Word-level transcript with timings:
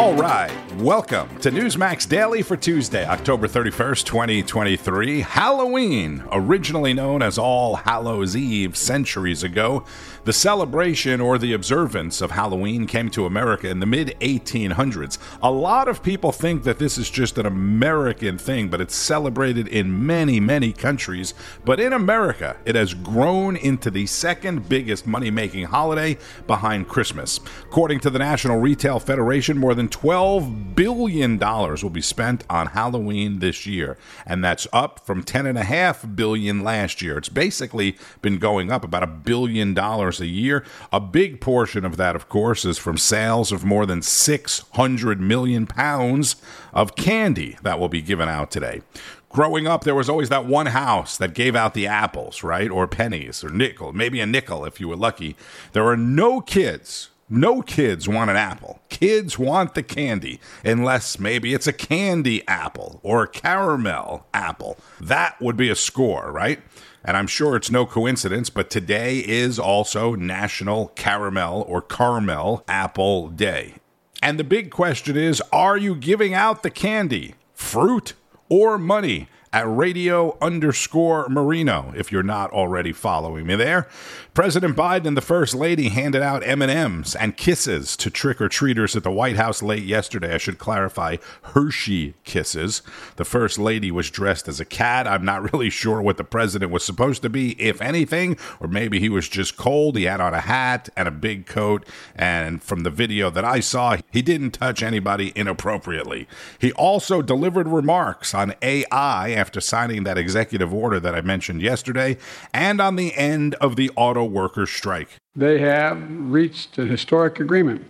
All 0.00 0.14
right, 0.14 0.50
welcome 0.80 1.28
to 1.40 1.50
Newsmax 1.50 2.08
Daily 2.08 2.40
for 2.40 2.56
Tuesday, 2.56 3.06
October 3.06 3.46
31st, 3.46 4.02
2023. 4.04 5.20
Halloween, 5.20 6.24
originally 6.32 6.94
known 6.94 7.20
as 7.20 7.36
All 7.36 7.76
Hallows 7.76 8.34
Eve 8.34 8.78
centuries 8.78 9.42
ago, 9.42 9.84
the 10.24 10.32
celebration 10.32 11.20
or 11.20 11.36
the 11.36 11.52
observance 11.52 12.22
of 12.22 12.30
Halloween 12.30 12.86
came 12.86 13.10
to 13.10 13.26
America 13.26 13.68
in 13.68 13.80
the 13.80 13.86
mid 13.86 14.16
1800s. 14.20 15.18
A 15.42 15.50
lot 15.50 15.86
of 15.86 16.02
people 16.02 16.32
think 16.32 16.62
that 16.64 16.78
this 16.78 16.96
is 16.96 17.10
just 17.10 17.36
an 17.36 17.44
American 17.44 18.38
thing, 18.38 18.68
but 18.68 18.80
it's 18.80 18.94
celebrated 18.94 19.68
in 19.68 20.06
many, 20.06 20.40
many 20.40 20.72
countries. 20.72 21.34
But 21.62 21.78
in 21.78 21.92
America, 21.92 22.56
it 22.64 22.74
has 22.74 22.94
grown 22.94 23.56
into 23.56 23.90
the 23.90 24.06
second 24.06 24.68
biggest 24.68 25.06
money 25.06 25.30
making 25.30 25.66
holiday 25.66 26.16
behind 26.46 26.88
Christmas. 26.88 27.38
According 27.64 28.00
to 28.00 28.10
the 28.10 28.18
National 28.18 28.58
Retail 28.58 28.98
Federation, 28.98 29.58
more 29.58 29.74
than 29.74 29.88
$12 29.88 30.69
billion 30.74 31.38
dollars 31.38 31.82
will 31.82 31.90
be 31.90 32.00
spent 32.00 32.44
on 32.48 32.68
Halloween 32.68 33.38
this 33.38 33.66
year, 33.66 33.96
and 34.26 34.42
that's 34.44 34.66
up 34.72 35.00
from 35.06 35.22
10.5 35.22 36.16
billion 36.16 36.62
last 36.62 37.02
year. 37.02 37.18
It's 37.18 37.28
basically 37.28 37.96
been 38.22 38.38
going 38.38 38.70
up 38.70 38.84
about 38.84 39.02
a 39.02 39.06
billion 39.06 39.74
dollars 39.74 40.20
a 40.20 40.26
year. 40.26 40.64
A 40.92 41.00
big 41.00 41.40
portion 41.40 41.84
of 41.84 41.96
that, 41.96 42.16
of 42.16 42.28
course, 42.28 42.64
is 42.64 42.78
from 42.78 42.98
sales 42.98 43.52
of 43.52 43.64
more 43.64 43.86
than 43.86 44.02
600 44.02 45.20
million 45.20 45.66
pounds 45.66 46.36
of 46.72 46.96
candy 46.96 47.56
that 47.62 47.78
will 47.78 47.88
be 47.88 48.02
given 48.02 48.28
out 48.28 48.50
today. 48.50 48.82
Growing 49.30 49.68
up, 49.68 49.84
there 49.84 49.94
was 49.94 50.08
always 50.08 50.28
that 50.28 50.44
one 50.44 50.66
house 50.66 51.16
that 51.16 51.34
gave 51.34 51.54
out 51.54 51.72
the 51.72 51.86
apples, 51.86 52.42
right? 52.42 52.68
Or 52.68 52.88
pennies 52.88 53.44
or 53.44 53.50
nickel, 53.50 53.92
maybe 53.92 54.18
a 54.20 54.26
nickel 54.26 54.64
if 54.64 54.80
you 54.80 54.88
were 54.88 54.96
lucky. 54.96 55.36
There 55.72 55.86
are 55.86 55.96
no 55.96 56.40
kids 56.40 57.10
no 57.30 57.62
kids 57.62 58.08
want 58.08 58.28
an 58.28 58.36
apple. 58.36 58.80
Kids 58.88 59.38
want 59.38 59.74
the 59.74 59.82
candy, 59.82 60.40
unless 60.64 61.18
maybe 61.20 61.54
it's 61.54 61.68
a 61.68 61.72
candy 61.72 62.46
apple 62.48 63.00
or 63.04 63.22
a 63.22 63.28
caramel 63.28 64.26
apple. 64.34 64.76
That 65.00 65.40
would 65.40 65.56
be 65.56 65.70
a 65.70 65.76
score, 65.76 66.32
right? 66.32 66.60
And 67.04 67.16
I'm 67.16 67.28
sure 67.28 67.56
it's 67.56 67.70
no 67.70 67.86
coincidence, 67.86 68.50
but 68.50 68.68
today 68.68 69.20
is 69.20 69.58
also 69.58 70.14
National 70.14 70.88
Caramel 70.88 71.64
or 71.66 71.80
Caramel 71.80 72.64
Apple 72.68 73.28
Day. 73.28 73.76
And 74.22 74.38
the 74.38 74.44
big 74.44 74.70
question 74.70 75.16
is 75.16 75.40
are 75.52 75.78
you 75.78 75.94
giving 75.94 76.34
out 76.34 76.62
the 76.62 76.70
candy, 76.70 77.36
fruit, 77.54 78.14
or 78.48 78.76
money? 78.76 79.28
At 79.52 79.68
radio 79.68 80.38
underscore 80.40 81.28
Marino 81.28 81.92
if 81.96 82.12
you're 82.12 82.22
not 82.22 82.52
already 82.52 82.92
following 82.92 83.46
me 83.46 83.56
there. 83.56 83.88
President 84.32 84.76
Biden 84.76 85.06
and 85.06 85.16
the 85.16 85.20
First 85.22 85.54
Lady 85.56 85.88
handed 85.88 86.22
out 86.22 86.46
M&Ms 86.46 87.16
and 87.16 87.36
kisses 87.36 87.96
to 87.96 88.10
trick-or-treaters 88.10 88.94
at 88.94 89.02
the 89.02 89.10
White 89.10 89.36
House 89.36 89.60
late 89.60 89.82
yesterday. 89.82 90.34
I 90.34 90.38
should 90.38 90.58
clarify, 90.58 91.16
Hershey 91.42 92.14
kisses. 92.22 92.82
The 93.16 93.24
First 93.24 93.58
Lady 93.58 93.90
was 93.90 94.08
dressed 94.08 94.46
as 94.46 94.60
a 94.60 94.64
cat. 94.64 95.08
I'm 95.08 95.24
not 95.24 95.52
really 95.52 95.68
sure 95.68 96.00
what 96.00 96.16
the 96.16 96.24
president 96.24 96.70
was 96.70 96.84
supposed 96.84 97.22
to 97.22 97.28
be, 97.28 97.60
if 97.60 97.82
anything, 97.82 98.36
or 98.60 98.68
maybe 98.68 99.00
he 99.00 99.08
was 99.08 99.28
just 99.28 99.56
cold. 99.56 99.96
He 99.96 100.04
had 100.04 100.20
on 100.20 100.32
a 100.32 100.40
hat 100.40 100.88
and 100.96 101.08
a 101.08 101.12
big 101.12 101.46
coat, 101.46 101.84
and 102.14 102.62
from 102.62 102.84
the 102.84 102.90
video 102.90 103.30
that 103.30 103.44
I 103.44 103.58
saw, 103.58 103.96
he 104.12 104.22
didn't 104.22 104.52
touch 104.52 104.80
anybody 104.80 105.32
inappropriately. 105.34 106.28
He 106.58 106.70
also 106.72 107.20
delivered 107.20 107.66
remarks 107.66 108.32
on 108.32 108.54
AI 108.62 109.39
after 109.40 109.60
signing 109.60 110.04
that 110.04 110.18
executive 110.18 110.72
order 110.72 111.00
that 111.00 111.14
I 111.14 111.22
mentioned 111.22 111.62
yesterday, 111.62 112.18
and 112.52 112.80
on 112.80 112.96
the 112.96 113.14
end 113.14 113.54
of 113.56 113.76
the 113.76 113.90
auto 113.96 114.24
workers' 114.24 114.70
strike. 114.70 115.08
They 115.34 115.58
have 115.58 115.98
reached 116.08 116.78
a 116.78 116.84
historic 116.84 117.40
agreement 117.40 117.84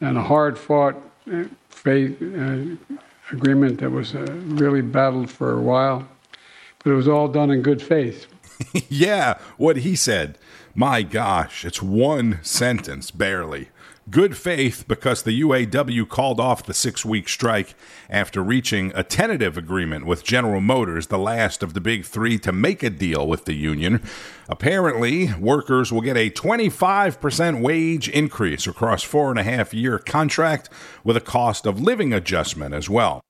and 0.00 0.18
a 0.18 0.22
hard 0.22 0.58
fought 0.58 0.96
uh, 1.32 1.44
uh, 1.86 2.58
agreement 3.32 3.80
that 3.80 3.90
was 3.90 4.14
uh, 4.14 4.26
really 4.46 4.82
battled 4.82 5.30
for 5.30 5.52
a 5.52 5.60
while, 5.60 6.08
but 6.82 6.90
it 6.90 6.94
was 6.94 7.08
all 7.08 7.28
done 7.28 7.50
in 7.50 7.62
good 7.62 7.80
faith. 7.80 8.26
yeah, 8.88 9.38
what 9.56 9.78
he 9.78 9.94
said. 9.94 10.38
My 10.74 11.02
gosh, 11.02 11.64
it's 11.64 11.80
one 11.80 12.40
sentence, 12.42 13.10
barely 13.10 13.70
good 14.10 14.36
faith 14.36 14.84
because 14.86 15.22
the 15.22 15.40
UAW 15.40 16.08
called 16.08 16.38
off 16.38 16.64
the 16.64 16.74
six 16.74 17.04
week 17.04 17.28
strike 17.28 17.74
after 18.08 18.42
reaching 18.42 18.92
a 18.94 19.02
tentative 19.02 19.58
agreement 19.58 20.06
with 20.06 20.24
General 20.24 20.60
Motors, 20.60 21.08
the 21.08 21.18
last 21.18 21.62
of 21.62 21.74
the 21.74 21.80
big 21.80 22.04
three 22.04 22.38
to 22.38 22.52
make 22.52 22.82
a 22.82 22.90
deal 22.90 23.26
with 23.26 23.44
the 23.44 23.54
union. 23.54 24.02
Apparently, 24.48 25.34
workers 25.34 25.92
will 25.92 26.02
get 26.02 26.16
a 26.16 26.30
25% 26.30 27.60
wage 27.60 28.08
increase 28.08 28.66
across 28.66 29.02
four 29.02 29.30
and 29.30 29.38
a 29.38 29.42
half 29.42 29.74
year 29.74 29.98
contract 29.98 30.70
with 31.02 31.16
a 31.16 31.20
cost 31.20 31.66
of 31.66 31.80
living 31.80 32.12
adjustment 32.12 32.74
as 32.74 32.88
well. 32.88 33.20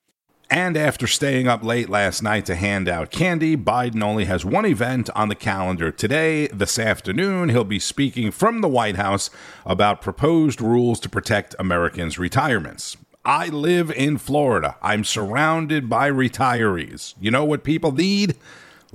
And 0.48 0.76
after 0.76 1.08
staying 1.08 1.48
up 1.48 1.64
late 1.64 1.88
last 1.88 2.22
night 2.22 2.46
to 2.46 2.54
hand 2.54 2.88
out 2.88 3.10
candy, 3.10 3.56
Biden 3.56 4.00
only 4.00 4.26
has 4.26 4.44
one 4.44 4.64
event 4.64 5.10
on 5.16 5.28
the 5.28 5.34
calendar 5.34 5.90
today. 5.90 6.46
This 6.48 6.78
afternoon, 6.78 7.48
he'll 7.48 7.64
be 7.64 7.80
speaking 7.80 8.30
from 8.30 8.60
the 8.60 8.68
White 8.68 8.94
House 8.94 9.28
about 9.64 10.00
proposed 10.00 10.60
rules 10.60 11.00
to 11.00 11.08
protect 11.08 11.56
Americans' 11.58 12.16
retirements. 12.18 12.96
I 13.24 13.48
live 13.48 13.90
in 13.90 14.18
Florida. 14.18 14.76
I'm 14.82 15.02
surrounded 15.02 15.88
by 15.90 16.08
retirees. 16.08 17.14
You 17.20 17.32
know 17.32 17.44
what 17.44 17.64
people 17.64 17.90
need? 17.90 18.36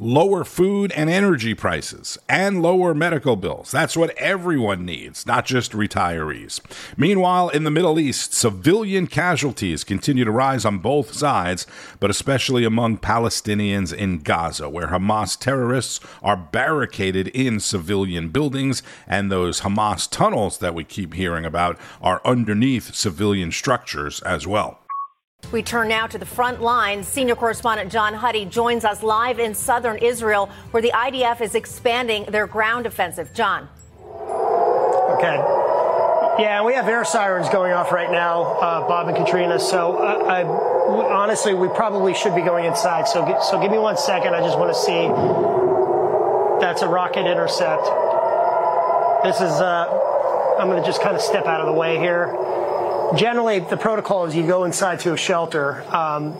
Lower 0.02 0.44
food 0.44 0.92
and 0.94 1.12
energy 1.12 1.54
prices, 1.54 2.18
and 2.28 2.60
lower 2.60 2.92
medical 2.92 3.36
bills. 3.36 3.70
That's 3.70 3.96
what 3.96 4.18
everyone 4.18 4.84
needs, 4.84 5.28
not 5.28 5.46
just 5.46 5.74
retirees. 5.74 6.60
Meanwhile, 6.98 7.50
in 7.50 7.66
the 7.66 7.72
Middle 7.72 8.00
East, 8.00 8.34
civilian 8.34 9.06
casualties 9.06 9.84
continue 9.84 10.26
to 10.26 10.32
rise 10.32 10.66
on 10.66 10.80
both 10.80 11.14
sides, 11.14 11.68
but 12.00 12.10
especially 12.10 12.66
among 12.66 12.98
Palestinians 12.98 13.94
in 13.94 14.20
Gaza, 14.20 14.68
where 14.68 14.88
Hamas 14.88 15.38
terrorists 15.38 16.00
are 16.24 16.36
barricaded 16.36 17.28
in 17.28 17.60
civilian 17.60 18.30
buildings, 18.30 18.82
and 19.08 19.32
those 19.32 19.62
Hamas 19.62 20.10
tunnels 20.10 20.58
that 20.58 20.74
we 20.74 20.84
keep 20.84 21.14
hearing 21.14 21.46
about 21.46 21.78
are 22.02 22.22
underneath 22.26 22.96
civilian 22.96 23.52
structures 23.52 24.20
as 24.22 24.48
well. 24.48 24.81
We 25.52 25.62
turn 25.62 25.90
now 25.90 26.08
to 26.08 26.18
the 26.18 26.26
front 26.26 26.62
lines. 26.62 27.10
Senior 27.10 27.36
correspondent 27.36 27.92
John 27.92 28.14
Huddy 28.14 28.46
joins 28.46 28.86
us 28.86 29.04
live 29.04 29.38
in 29.38 29.54
southern 29.54 29.98
Israel, 29.98 30.50
where 30.72 30.82
the 30.82 30.92
IDF 30.96 31.42
is 31.42 31.56
expanding 31.56 32.24
their 32.26 32.48
ground 32.48 32.86
offensive. 32.86 33.34
John. 33.34 33.68
Okay. 35.18 35.36
Yeah, 36.40 36.64
we 36.64 36.74
have 36.74 36.88
air 36.88 37.04
sirens 37.04 37.50
going 37.50 37.74
off 37.74 37.92
right 37.92 38.10
now, 38.10 38.44
uh, 38.44 38.88
Bob 38.88 39.10
and 39.10 39.18
Katrina. 39.18 39.60
So, 39.60 39.98
uh, 39.98 40.24
I, 40.24 40.44
honestly, 40.44 41.54
we 41.54 41.68
probably 41.68 42.14
should 42.14 42.34
be 42.34 42.42
going 42.42 42.64
inside. 42.64 43.10
So, 43.10 43.38
so 43.42 43.60
give 43.60 43.72
me 43.72 43.78
one 43.78 43.98
second. 43.98 44.34
I 44.34 44.40
just 44.40 44.58
want 44.58 44.74
to 44.74 44.80
see. 44.80 45.10
That's 46.62 46.82
a 46.82 46.88
rocket 46.88 47.30
intercept. 47.30 47.84
This 49.26 49.36
is. 49.42 49.60
Uh, 49.60 49.98
I'm 50.58 50.70
going 50.70 50.82
to 50.82 50.88
just 50.88 51.02
kind 51.02 51.16
of 51.16 51.22
step 51.22 51.46
out 51.46 51.60
of 51.60 51.68
the 51.68 51.74
way 51.74 51.98
here 51.98 52.38
generally 53.16 53.60
the 53.60 53.78
protocol 53.78 54.26
is 54.26 54.36
you 54.36 54.46
go 54.46 54.64
inside 54.64 55.00
to 55.02 55.14
a 55.14 55.18
shelter. 55.18 55.84
Um, 55.94 56.36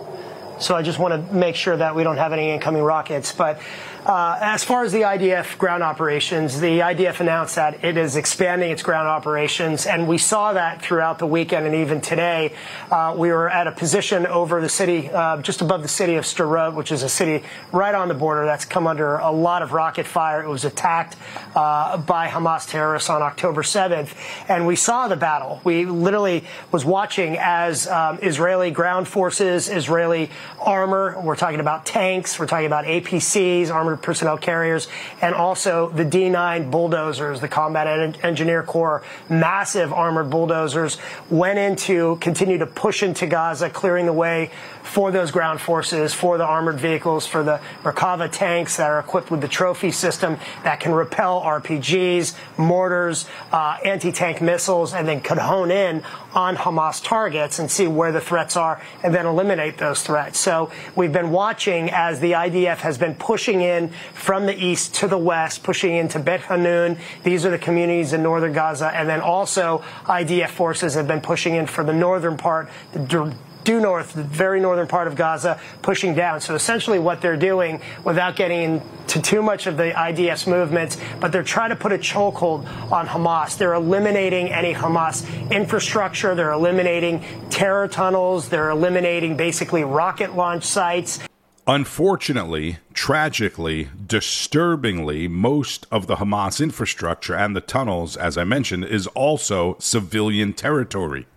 so 0.62 0.76
I 0.76 0.82
just 0.82 1.00
want 1.00 1.28
to 1.28 1.34
make 1.34 1.56
sure 1.56 1.76
that 1.76 1.96
we 1.96 2.04
don't 2.04 2.18
have 2.18 2.34
any 2.34 2.52
incoming 2.52 2.84
rockets. 2.84 3.32
But 3.34 3.60
uh, 4.06 4.38
as 4.42 4.64
far 4.64 4.84
as 4.84 4.92
the 4.92 5.02
IDF 5.02 5.60
ground 5.60 5.84
operations, 5.84 6.60
the 6.60 6.80
IDF 6.80 7.20
announced 7.20 7.56
that 7.56 7.84
it 7.84 7.98
is 7.98 8.16
expanding 8.16 8.72
its 8.72 8.82
ground 8.82 9.08
operations, 9.08 9.86
and 9.86 10.08
we 10.08 10.18
saw 10.18 10.54
that 10.54 10.82
throughout 10.82 11.20
the 11.20 11.28
weekend 11.28 11.68
and 11.68 11.76
even 11.76 12.02
today. 12.02 12.52
Uh, 12.90 13.14
we 13.16 13.30
were 13.30 13.48
at 13.48 13.68
a 13.68 13.72
position 13.72 14.26
over 14.26 14.60
the 14.60 14.70
city, 14.70 15.08
uh, 15.10 15.40
just 15.44 15.62
above 15.62 15.84
the 15.84 15.88
city 15.88 16.16
of 16.16 16.26
Sderot, 16.26 16.74
which 16.74 16.92
is 16.92 17.04
a 17.04 17.10
city 17.10 17.44
right 17.72 17.94
on 17.94 18.08
the 18.08 18.16
border 18.16 18.46
that's 18.46 18.66
come 18.66 18.88
under 18.88 19.18
a 19.18 19.32
lot 19.32 19.62
of 19.62 19.72
rocket 19.72 20.08
fire. 20.08 20.44
It 20.44 20.50
was 20.50 20.66
attacked 20.66 21.16
uh, 21.56 21.98
by 21.98 22.28
Hamas 22.28 22.68
terrorists 22.68 23.10
on 23.10 23.22
October 23.22 23.62
7th, 23.62 24.16
and 24.50 24.66
we 24.66 24.76
saw 24.76 25.10
the 25.10 25.16
battle. 25.16 25.62
We 25.64 25.86
literally 25.86 26.44
was 26.72 26.84
watching 26.84 27.38
as 27.40 27.88
um, 27.88 28.18
Israeli 28.24 28.72
ground 28.72 29.08
forces, 29.08 29.70
Israeli 29.70 30.32
armor, 30.60 31.20
we're 31.22 31.36
talking 31.36 31.60
about 31.60 31.86
tanks, 31.86 32.40
we're 32.40 32.48
talking 32.48 32.66
about 32.66 32.86
APCs, 32.86 33.70
armored 33.70 34.02
personnel 34.02 34.38
carriers, 34.38 34.88
and 35.22 35.34
also 35.34 35.90
the 35.90 36.06
D9 36.06 36.70
bulldozers, 36.72 37.42
the 37.42 37.48
Combat 37.48 37.88
en- 37.88 38.16
Engineer 38.24 38.64
Corps, 38.64 39.04
massive 39.30 39.94
armored 39.94 40.30
bulldozers, 40.30 40.98
went 41.30 41.60
into, 41.60 42.18
continue 42.18 42.58
to 42.58 42.66
push 42.66 43.04
into 43.04 43.28
Gaza, 43.28 43.70
clearing 43.70 44.06
the 44.06 44.14
way 44.14 44.52
for 44.84 45.12
those 45.12 45.32
ground 45.32 45.62
forces, 45.62 46.14
for 46.14 46.38
the 46.38 46.46
armored 46.46 46.80
vehicles, 46.80 47.26
for 47.28 47.44
the 47.44 47.60
Merkava 47.84 48.32
tanks 48.32 48.78
that 48.78 48.90
are 48.90 49.00
equipped 49.00 49.32
with 49.32 49.42
the 49.42 49.48
trophy 49.48 49.92
system 49.92 50.38
that 50.64 50.80
can 50.80 50.92
repel 50.92 51.42
RPGs, 51.42 52.36
mortars, 52.58 53.28
uh, 53.52 53.78
anti-tank 53.86 54.42
missiles, 54.42 54.94
and 54.94 55.08
then 55.08 55.22
could 55.22 55.38
hone 55.38 55.72
in 55.72 56.04
on 56.34 56.56
Hamas 56.56 57.04
targets 57.04 57.60
and 57.60 57.70
see 57.70 57.88
where 57.88 58.12
the 58.12 58.22
threats 58.22 58.56
are 58.56 58.82
and 59.04 59.14
then 59.14 59.26
eliminate 59.26 59.78
those 59.78 60.02
threats. 60.02 60.40
So 60.42 60.72
we've 60.96 61.14
been 61.14 61.30
watching 61.32 61.92
as 61.92 62.20
the 62.20 62.32
IDF 62.32 62.78
has 62.78 62.98
been 62.98 63.14
pushing 63.16 63.62
in 63.62 63.90
from 64.14 64.48
the 64.48 64.58
east 64.58 64.96
to 64.96 65.08
the 65.08 65.18
west, 65.18 65.64
pushing 65.64 65.96
into 65.96 66.20
Bet 66.20 66.42
Hanun. 66.42 66.98
These 67.24 67.46
are 67.46 67.52
the 67.52 67.60
communities 67.60 68.14
in 68.14 68.24
northern 68.24 68.52
Gaza. 68.52 68.92
And 68.94 69.08
then 69.08 69.22
also 69.22 69.84
IDF 70.06 70.50
forces 70.50 70.96
have 70.96 71.08
been 71.08 71.22
pushing 71.22 71.56
in 71.56 71.68
for 71.68 71.84
the 71.84 71.94
northern 71.94 72.38
part, 72.38 72.70
the 72.94 73.36
due 73.64 73.80
north, 73.80 74.14
the 74.14 74.24
very 74.24 74.60
northern 74.60 74.88
part 74.88 75.08
of 75.08 75.16
Gaza, 75.16 75.60
pushing 75.84 76.16
down. 76.16 76.42
So 76.42 76.56
essentially, 76.56 76.98
what 76.98 77.22
they're 77.22 77.38
doing, 77.38 77.80
without 78.04 78.36
getting 78.36 78.82
into 79.16 79.30
too 79.30 79.42
much 79.42 79.68
of 79.68 79.78
the 79.78 79.92
IDF's 79.92 80.48
movements, 80.48 80.98
but 81.20 81.32
they're 81.32 81.44
trying 81.44 81.70
to 81.70 81.76
put 81.76 81.92
a 81.92 81.98
chokehold 81.98 82.66
on 82.92 83.08
Hamas. 83.08 83.58
They're 83.58 83.74
eliminating 83.74 84.52
any 84.52 84.74
Hamas 84.74 85.26
infrastructure. 85.52 86.36
They're 86.36 86.52
eliminating 86.52 87.24
terror 87.50 87.88
tunnels. 87.88 88.50
They're 88.50 88.70
eliminating 88.70 89.36
basically 89.36 89.84
rocket 89.84 90.36
launch 90.36 90.64
sites. 90.64 91.20
Unfortunately, 91.68 92.78
tragically, 92.94 93.90
disturbingly, 94.08 95.28
most 95.28 95.86
of 95.92 96.08
the 96.08 96.16
Hamas 96.16 96.62
infrastructure 96.62 97.36
and 97.36 97.56
the 97.56 97.62
tunnels, 97.62 98.18
as 98.18 98.38
I 98.38 98.44
mentioned, 98.46 98.86
is 98.86 99.08
also 99.08 99.76
civilian 99.80 100.54
territory. 100.54 101.28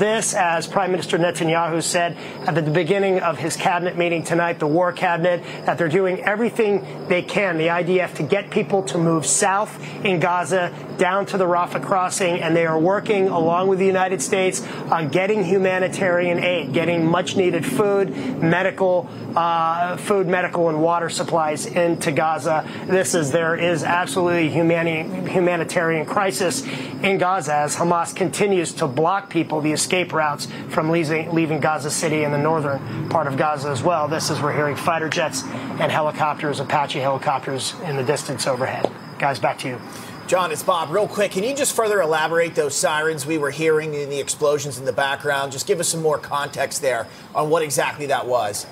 This, 0.00 0.32
as 0.32 0.66
Prime 0.66 0.92
Minister 0.92 1.18
Netanyahu 1.18 1.82
said 1.82 2.16
at 2.46 2.54
the 2.54 2.62
beginning 2.62 3.20
of 3.20 3.36
his 3.36 3.54
cabinet 3.54 3.98
meeting 3.98 4.22
tonight, 4.22 4.58
the 4.58 4.66
war 4.66 4.94
cabinet, 4.94 5.42
that 5.66 5.76
they're 5.76 5.90
doing 5.90 6.22
everything 6.22 7.06
they 7.08 7.20
can, 7.20 7.58
the 7.58 7.66
IDF, 7.66 8.14
to 8.14 8.22
get 8.22 8.50
people 8.50 8.82
to 8.84 8.96
move 8.96 9.26
south 9.26 9.78
in 10.02 10.18
Gaza 10.18 10.72
down 10.96 11.26
to 11.26 11.36
the 11.36 11.44
Rafah 11.44 11.82
crossing, 11.82 12.40
and 12.40 12.56
they 12.56 12.64
are 12.64 12.78
working 12.78 13.28
along 13.28 13.68
with 13.68 13.78
the 13.78 13.84
United 13.84 14.22
States 14.22 14.66
on 14.90 15.08
getting 15.08 15.44
humanitarian 15.44 16.38
aid, 16.38 16.72
getting 16.72 17.04
much 17.04 17.36
needed 17.36 17.66
food, 17.66 18.08
medical, 18.42 19.06
uh, 19.36 19.98
food, 19.98 20.26
medical, 20.26 20.70
and 20.70 20.80
water 20.80 21.10
supplies 21.10 21.66
into 21.66 22.10
Gaza. 22.10 22.66
This 22.86 23.14
is, 23.14 23.32
there 23.32 23.54
is 23.54 23.84
absolutely 23.84 24.48
humani- 24.48 25.28
humanitarian 25.28 26.06
crisis 26.06 26.62
in 27.02 27.18
Gaza 27.18 27.54
as 27.54 27.76
Hamas 27.76 28.14
continues 28.14 28.72
to 28.74 28.86
block 28.86 29.28
people, 29.28 29.60
the 29.60 29.72
escape 29.90 30.12
routes 30.12 30.46
from 30.68 30.88
leaving, 30.88 31.58
Gaza 31.58 31.90
City 31.90 32.22
and 32.22 32.32
the 32.32 32.38
northern 32.38 33.08
part 33.08 33.26
of 33.26 33.36
Gaza 33.36 33.70
as 33.70 33.82
well. 33.82 34.06
This 34.06 34.30
is 34.30 34.40
we're 34.40 34.52
hearing 34.52 34.76
fighter 34.76 35.08
jets 35.08 35.42
and 35.42 35.90
helicopters, 35.90 36.60
Apache 36.60 37.00
helicopters 37.00 37.74
in 37.82 37.96
the 37.96 38.04
distance 38.04 38.46
overhead. 38.46 38.88
Guys, 39.18 39.40
back 39.40 39.58
to 39.58 39.68
you. 39.68 39.80
John, 40.28 40.52
it's 40.52 40.62
Bob. 40.62 40.90
Real 40.90 41.08
quick, 41.08 41.32
can 41.32 41.42
you 41.42 41.56
just 41.56 41.74
further 41.74 42.00
elaborate 42.00 42.54
those 42.54 42.76
sirens 42.76 43.26
we 43.26 43.36
were 43.36 43.50
hearing 43.50 43.92
in 43.94 44.10
the 44.10 44.20
explosions 44.20 44.78
in 44.78 44.84
the 44.84 44.92
background? 44.92 45.50
Just 45.50 45.66
give 45.66 45.80
us 45.80 45.88
some 45.88 46.02
more 46.02 46.18
context 46.18 46.82
there 46.82 47.08
on 47.34 47.50
what 47.50 47.64
exactly 47.64 48.06
that 48.06 48.28
was. 48.28 48.66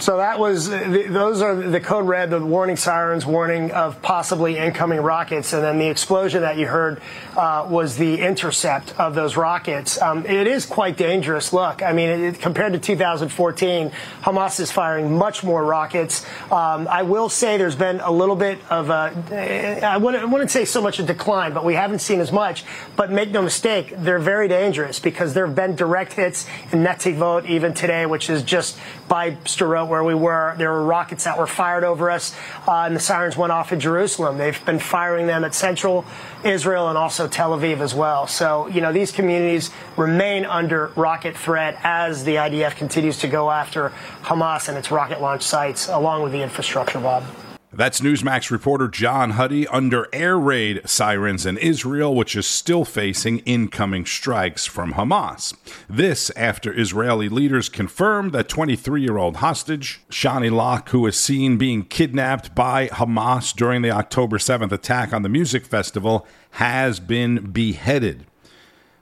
So 0.00 0.16
that 0.16 0.38
was 0.38 0.70
those 0.70 1.42
are 1.42 1.54
the 1.54 1.78
code 1.78 2.06
red, 2.06 2.30
the 2.30 2.40
warning 2.40 2.76
sirens, 2.76 3.26
warning 3.26 3.70
of 3.72 4.00
possibly 4.00 4.56
incoming 4.56 5.02
rockets, 5.02 5.52
and 5.52 5.62
then 5.62 5.78
the 5.78 5.88
explosion 5.88 6.40
that 6.40 6.56
you 6.56 6.66
heard 6.66 7.02
uh, 7.36 7.66
was 7.68 7.98
the 7.98 8.18
intercept 8.18 8.98
of 8.98 9.14
those 9.14 9.36
rockets. 9.36 10.00
Um, 10.00 10.24
it 10.24 10.46
is 10.46 10.64
quite 10.64 10.96
dangerous. 10.96 11.52
Look, 11.52 11.82
I 11.82 11.92
mean, 11.92 12.08
it, 12.08 12.40
compared 12.40 12.72
to 12.72 12.78
2014, 12.78 13.90
Hamas 14.22 14.58
is 14.58 14.72
firing 14.72 15.18
much 15.18 15.44
more 15.44 15.62
rockets. 15.62 16.24
Um, 16.50 16.88
I 16.88 17.02
will 17.02 17.28
say 17.28 17.58
there's 17.58 17.76
been 17.76 18.00
a 18.00 18.10
little 18.10 18.36
bit 18.36 18.58
of 18.70 18.88
a, 18.88 19.82
I 19.84 19.98
wouldn't, 19.98 20.22
I 20.22 20.26
wouldn't 20.26 20.50
say 20.50 20.64
so 20.64 20.80
much 20.80 20.98
a 20.98 21.02
decline, 21.02 21.52
but 21.52 21.62
we 21.62 21.74
haven't 21.74 21.98
seen 21.98 22.20
as 22.20 22.32
much. 22.32 22.64
But 22.96 23.10
make 23.10 23.32
no 23.32 23.42
mistake, 23.42 23.92
they're 23.98 24.18
very 24.18 24.48
dangerous 24.48 24.98
because 24.98 25.34
there 25.34 25.46
have 25.46 25.54
been 25.54 25.76
direct 25.76 26.14
hits 26.14 26.46
in 26.72 26.82
Netivot 26.82 27.46
even 27.50 27.74
today, 27.74 28.06
which 28.06 28.30
is 28.30 28.42
just 28.42 28.78
by 29.06 29.32
Sderot 29.44 29.89
where 29.90 30.02
we 30.02 30.14
were. 30.14 30.54
There 30.56 30.70
were 30.70 30.84
rockets 30.84 31.24
that 31.24 31.36
were 31.36 31.46
fired 31.46 31.84
over 31.84 32.10
us, 32.10 32.34
uh, 32.66 32.84
and 32.84 32.96
the 32.96 33.00
sirens 33.00 33.36
went 33.36 33.52
off 33.52 33.72
in 33.72 33.80
Jerusalem. 33.80 34.38
They've 34.38 34.64
been 34.64 34.78
firing 34.78 35.26
them 35.26 35.44
at 35.44 35.54
central 35.54 36.06
Israel 36.44 36.88
and 36.88 36.96
also 36.96 37.28
Tel 37.28 37.50
Aviv 37.50 37.80
as 37.80 37.94
well. 37.94 38.26
So, 38.26 38.68
you 38.68 38.80
know, 38.80 38.92
these 38.92 39.12
communities 39.12 39.70
remain 39.96 40.46
under 40.46 40.92
rocket 40.96 41.36
threat 41.36 41.78
as 41.82 42.24
the 42.24 42.36
IDF 42.36 42.76
continues 42.76 43.18
to 43.18 43.28
go 43.28 43.50
after 43.50 43.90
Hamas 44.22 44.68
and 44.68 44.78
its 44.78 44.90
rocket 44.90 45.20
launch 45.20 45.42
sites, 45.42 45.88
along 45.88 46.22
with 46.22 46.32
the 46.32 46.42
infrastructure, 46.42 47.00
Bob. 47.00 47.24
That's 47.72 48.00
Newsmax 48.00 48.50
reporter 48.50 48.88
John 48.88 49.30
Huddy 49.30 49.64
under 49.68 50.08
air 50.12 50.36
raid 50.36 50.80
sirens 50.88 51.46
in 51.46 51.56
Israel, 51.56 52.16
which 52.16 52.34
is 52.34 52.44
still 52.44 52.84
facing 52.84 53.38
incoming 53.40 54.06
strikes 54.06 54.66
from 54.66 54.94
Hamas. 54.94 55.54
This 55.88 56.30
after 56.30 56.76
Israeli 56.76 57.28
leaders 57.28 57.68
confirmed 57.68 58.32
that 58.32 58.48
23 58.48 59.02
year 59.02 59.18
old 59.18 59.36
hostage, 59.36 60.00
Shani 60.10 60.50
Louk, 60.50 60.88
who 60.88 61.02
was 61.02 61.16
seen 61.16 61.58
being 61.58 61.84
kidnapped 61.84 62.56
by 62.56 62.88
Hamas 62.88 63.54
during 63.54 63.82
the 63.82 63.92
October 63.92 64.38
7th 64.38 64.72
attack 64.72 65.12
on 65.12 65.22
the 65.22 65.28
music 65.28 65.64
festival, 65.64 66.26
has 66.52 66.98
been 66.98 67.52
beheaded. 67.52 68.26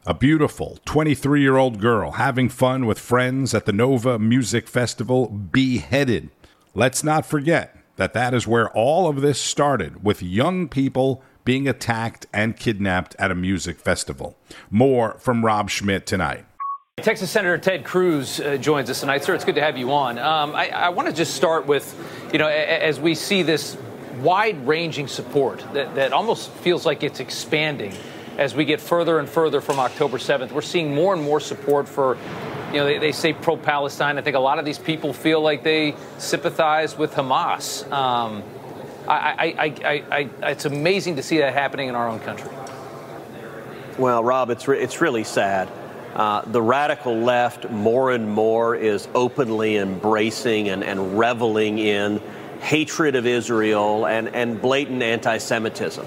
A 0.05 0.13
beautiful 0.13 0.79
23 0.85 1.41
year 1.41 1.57
old 1.57 1.81
girl 1.81 2.13
having 2.13 2.51
fun 2.51 2.85
with 2.85 2.99
friends 2.99 3.55
at 3.55 3.65
the 3.65 3.73
Nova 3.73 4.19
Music 4.19 4.69
Festival, 4.69 5.29
beheaded. 5.29 6.29
Let's 6.75 7.03
not 7.03 7.25
forget 7.25 7.78
that 7.99 8.15
that 8.15 8.33
is 8.33 8.47
where 8.47 8.71
all 8.71 9.09
of 9.09 9.21
this 9.21 9.41
started 9.41 10.03
with 10.03 10.23
young 10.23 10.69
people 10.69 11.23
being 11.45 11.69
attacked 11.69 12.27
and 12.33 12.57
kidnapped 12.57 13.15
at 13.19 13.31
a 13.31 13.35
music 13.35 13.79
festival. 13.79 14.39
More 14.71 15.19
from 15.19 15.45
Rob 15.45 15.69
Schmitt 15.69 16.07
tonight. 16.07 16.47
Texas 16.99 17.31
Senator 17.31 17.59
Ted 17.59 17.85
Cruz 17.85 18.41
uh, 18.41 18.57
joins 18.57 18.91
us 18.91 19.01
tonight, 19.01 19.25
sir. 19.25 19.35
It's 19.35 19.45
good 19.45 19.55
to 19.55 19.61
have 19.61 19.77
you 19.77 19.93
on. 19.93 20.19
Um, 20.19 20.55
I, 20.55 20.69
I 20.69 20.89
want 20.89 21.09
to 21.09 21.15
just 21.15 21.35
start 21.35 21.67
with, 21.67 21.95
you 22.33 22.39
know, 22.39 22.49
a, 22.49 22.83
as 22.83 22.99
we 22.99 23.15
see 23.15 23.43
this 23.43 23.77
wide-ranging 24.21 25.07
support 25.07 25.65
that, 25.75 25.95
that 25.95 26.13
almost 26.13 26.51
feels 26.51 26.85
like 26.85 27.03
it's 27.03 27.21
expanding 27.21 27.95
as 28.37 28.55
we 28.55 28.65
get 28.65 28.81
further 28.81 29.19
and 29.19 29.29
further 29.29 29.61
from 29.61 29.79
October 29.79 30.19
7th. 30.19 30.53
We're 30.53 30.61
seeing 30.61 30.95
more 30.95 31.15
and 31.15 31.23
more 31.23 31.41
support 31.41 31.89
for 31.89 32.19
you 32.69 32.75
know, 32.75 32.85
they, 32.85 32.99
they 32.99 33.13
say 33.13 33.33
pro 33.33 33.57
Palestine. 33.57 34.19
I 34.19 34.23
think 34.23 34.37
a 34.37 34.41
lot 34.41 34.59
of 34.59 34.65
these 34.65 34.79
people 34.79 35.13
feel 35.13 35.41
like 35.41 35.63
they 35.63 35.95
sympathize 36.19 36.97
with 36.97 37.13
Hamas. 37.15 37.91
Um, 37.91 38.43
I, 39.09 39.55
I, 39.59 40.29
I, 40.43 40.51
it's 40.51 40.67
amazing 40.67 41.17
to 41.17 41.23
see 41.23 41.39
that 41.39 41.55
happening 41.55 41.89
in 41.89 41.95
our 41.95 42.09
own 42.09 42.21
country. 42.21 42.51
Well, 43.99 44.23
Rob, 44.23 44.51
it's, 44.51 44.69
re- 44.69 44.81
it's 44.81 45.01
really 45.01 45.25
sad. 45.25 45.69
Uh, 46.15 46.43
the 46.43 46.61
radical 46.61 47.17
left 47.17 47.71
more 47.71 48.11
and 48.11 48.31
more 48.31 48.77
is 48.77 49.09
openly 49.15 49.77
embracing 49.77 50.69
and, 50.69 50.85
and 50.85 51.19
reveling 51.19 51.79
in 51.79 52.21
hatred 52.61 53.15
of 53.15 53.27
Israel 53.27 54.07
and, 54.07 54.29
and 54.35 54.61
blatant 54.61 55.03
anti 55.03 55.39
Semitism. 55.39 56.07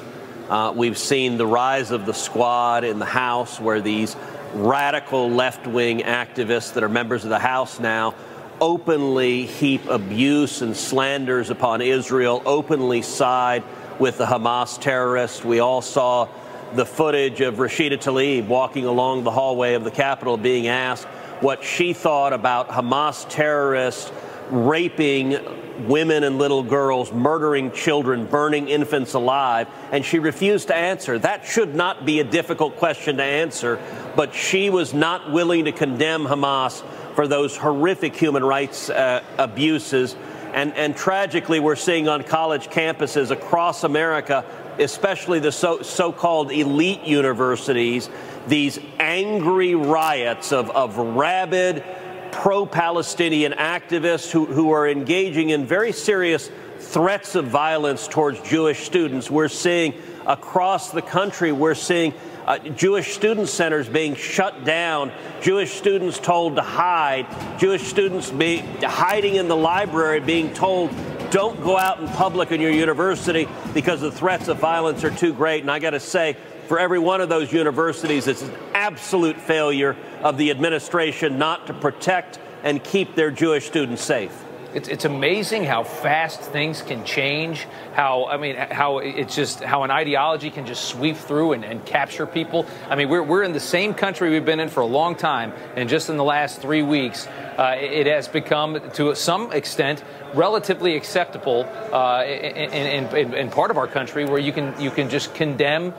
Uh, 0.49 0.73
we've 0.75 0.97
seen 0.97 1.37
the 1.37 1.47
rise 1.47 1.91
of 1.91 2.05
the 2.05 2.13
squad 2.13 2.83
in 2.83 2.99
the 2.99 3.05
House 3.05 3.59
where 3.59 3.79
these 3.79 4.15
radical 4.53 5.29
left 5.29 5.67
wing 5.67 5.99
activists 5.99 6.73
that 6.73 6.83
are 6.83 6.89
members 6.89 7.23
of 7.23 7.29
the 7.29 7.39
House 7.39 7.79
now 7.79 8.13
openly 8.61 9.47
heap 9.47 9.87
abuse 9.89 10.61
and 10.61 10.77
slanders 10.77 11.49
upon 11.49 11.81
Israel, 11.81 12.43
openly 12.45 13.01
side 13.01 13.63
with 13.99 14.19
the 14.19 14.25
Hamas 14.25 14.79
terrorists. 14.79 15.43
We 15.43 15.59
all 15.59 15.81
saw 15.81 16.27
the 16.75 16.85
footage 16.85 17.41
of 17.41 17.55
Rashida 17.55 17.97
Tlaib 17.97 18.47
walking 18.47 18.85
along 18.85 19.23
the 19.23 19.31
hallway 19.31 19.73
of 19.73 19.83
the 19.83 19.91
Capitol 19.91 20.37
being 20.37 20.67
asked 20.67 21.05
what 21.41 21.63
she 21.63 21.93
thought 21.93 22.33
about 22.33 22.69
Hamas 22.69 23.27
terrorists 23.27 24.11
raping 24.51 25.39
women 25.87 26.23
and 26.23 26.37
little 26.37 26.63
girls, 26.63 27.11
murdering 27.11 27.71
children, 27.71 28.25
burning 28.25 28.67
infants 28.67 29.13
alive, 29.13 29.67
and 29.91 30.03
she 30.05 30.19
refused 30.19 30.67
to 30.67 30.75
answer. 30.75 31.19
That 31.19 31.45
should 31.45 31.75
not 31.75 32.05
be 32.05 32.19
a 32.19 32.23
difficult 32.23 32.77
question 32.77 33.17
to 33.17 33.23
answer, 33.23 33.79
but 34.15 34.33
she 34.33 34.69
was 34.69 34.93
not 34.93 35.31
willing 35.31 35.65
to 35.65 35.71
condemn 35.71 36.25
Hamas 36.25 36.83
for 37.15 37.27
those 37.27 37.57
horrific 37.57 38.15
human 38.15 38.43
rights 38.43 38.89
uh, 38.89 39.23
abuses. 39.37 40.15
And, 40.53 40.73
and 40.73 40.95
tragically, 40.95 41.59
we're 41.59 41.75
seeing 41.75 42.07
on 42.07 42.23
college 42.23 42.67
campuses 42.67 43.31
across 43.31 43.83
America, 43.83 44.43
especially 44.79 45.39
the 45.39 45.51
so, 45.51 45.81
so-called 45.81 46.51
elite 46.51 47.03
universities, 47.03 48.09
these 48.47 48.79
angry 48.99 49.75
riots 49.75 50.51
of, 50.51 50.69
of 50.71 50.97
rabid, 50.97 51.83
pro 52.31 52.65
Palestinian 52.65 53.53
activists 53.53 54.31
who, 54.31 54.45
who 54.45 54.71
are 54.71 54.87
engaging 54.87 55.49
in 55.49 55.65
very 55.65 55.91
serious 55.91 56.49
threats 56.79 57.35
of 57.35 57.45
violence 57.45 58.07
towards 58.07 58.41
Jewish 58.41 58.79
students. 58.85 59.29
We're 59.29 59.47
seeing 59.47 59.93
across 60.25 60.91
the 60.91 61.01
country, 61.01 61.51
we're 61.51 61.75
seeing 61.75 62.13
uh, 62.45 62.57
Jewish 62.57 63.13
student 63.13 63.49
centers 63.49 63.87
being 63.87 64.15
shut 64.15 64.65
down, 64.65 65.11
Jewish 65.41 65.73
students 65.73 66.17
told 66.17 66.55
to 66.55 66.61
hide, 66.61 67.27
Jewish 67.59 67.83
students 67.83 68.31
be 68.31 68.57
hiding 68.57 69.35
in 69.35 69.47
the 69.47 69.55
library 69.55 70.19
being 70.19 70.53
told 70.53 70.91
don't 71.31 71.63
go 71.63 71.77
out 71.77 72.01
in 72.01 72.07
public 72.09 72.51
in 72.51 72.59
your 72.59 72.71
university 72.71 73.47
because 73.73 74.01
the 74.01 74.11
threats 74.11 74.49
of 74.49 74.57
violence 74.57 75.03
are 75.05 75.11
too 75.11 75.33
great. 75.33 75.61
And 75.61 75.71
I 75.71 75.79
got 75.79 75.91
to 75.91 75.99
say, 75.99 76.35
for 76.71 76.79
every 76.79 76.99
one 76.99 77.19
of 77.19 77.27
those 77.27 77.51
universities, 77.51 78.27
it's 78.27 78.43
an 78.43 78.53
absolute 78.73 79.35
failure 79.35 79.97
of 80.23 80.37
the 80.37 80.51
administration 80.51 81.37
not 81.37 81.67
to 81.67 81.73
protect 81.73 82.39
and 82.63 82.81
keep 82.81 83.13
their 83.13 83.29
Jewish 83.29 83.67
students 83.67 84.01
safe. 84.01 84.31
It's, 84.73 84.87
it's 84.87 85.03
amazing 85.03 85.65
how 85.65 85.83
fast 85.83 86.39
things 86.39 86.81
can 86.81 87.03
change. 87.03 87.67
How 87.93 88.27
I 88.27 88.37
mean, 88.37 88.55
how 88.55 88.99
it's 88.99 89.35
just 89.35 89.59
how 89.59 89.83
an 89.83 89.91
ideology 89.91 90.49
can 90.49 90.65
just 90.65 90.85
sweep 90.85 91.17
through 91.17 91.51
and, 91.51 91.65
and 91.65 91.85
capture 91.85 92.25
people. 92.25 92.65
I 92.89 92.95
mean, 92.95 93.09
we're, 93.09 93.21
we're 93.21 93.43
in 93.43 93.51
the 93.51 93.59
same 93.59 93.93
country 93.93 94.29
we've 94.29 94.45
been 94.45 94.61
in 94.61 94.69
for 94.69 94.79
a 94.79 94.85
long 94.85 95.15
time, 95.15 95.51
and 95.75 95.89
just 95.89 96.09
in 96.09 96.15
the 96.15 96.23
last 96.23 96.61
three 96.61 96.83
weeks, 96.83 97.27
uh, 97.27 97.75
it 97.77 98.07
has 98.07 98.29
become 98.29 98.79
to 98.91 99.13
some 99.13 99.51
extent 99.51 100.05
relatively 100.33 100.95
acceptable 100.95 101.67
uh, 101.91 102.23
in, 102.23 103.13
in, 103.13 103.33
in 103.33 103.49
part 103.49 103.71
of 103.71 103.77
our 103.77 103.87
country 103.87 104.23
where 104.23 104.39
you 104.39 104.53
can 104.53 104.79
you 104.79 104.89
can 104.89 105.09
just 105.09 105.35
condemn 105.35 105.93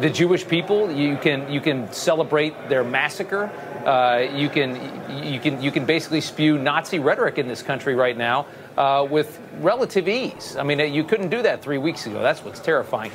the 0.00 0.10
Jewish 0.10 0.46
people. 0.46 0.90
You 0.90 1.16
can 1.16 1.50
you 1.50 1.60
can 1.60 1.92
celebrate 1.92 2.68
their 2.68 2.84
massacre. 2.84 3.50
Uh, 3.84 4.28
you 4.34 4.48
can 4.48 4.74
you 5.24 5.40
can 5.40 5.60
you 5.62 5.70
can 5.70 5.84
basically 5.84 6.20
spew 6.20 6.58
Nazi 6.58 6.98
rhetoric 6.98 7.38
in 7.38 7.48
this 7.48 7.62
country 7.62 7.94
right 7.94 8.16
now 8.16 8.46
uh, 8.76 9.06
with 9.08 9.40
relative 9.60 10.08
ease. 10.08 10.56
I 10.56 10.62
mean, 10.62 10.92
you 10.92 11.04
couldn't 11.04 11.28
do 11.28 11.42
that 11.42 11.62
three 11.62 11.78
weeks 11.78 12.06
ago. 12.06 12.22
That's 12.22 12.44
what's 12.44 12.60
terrifying. 12.60 13.12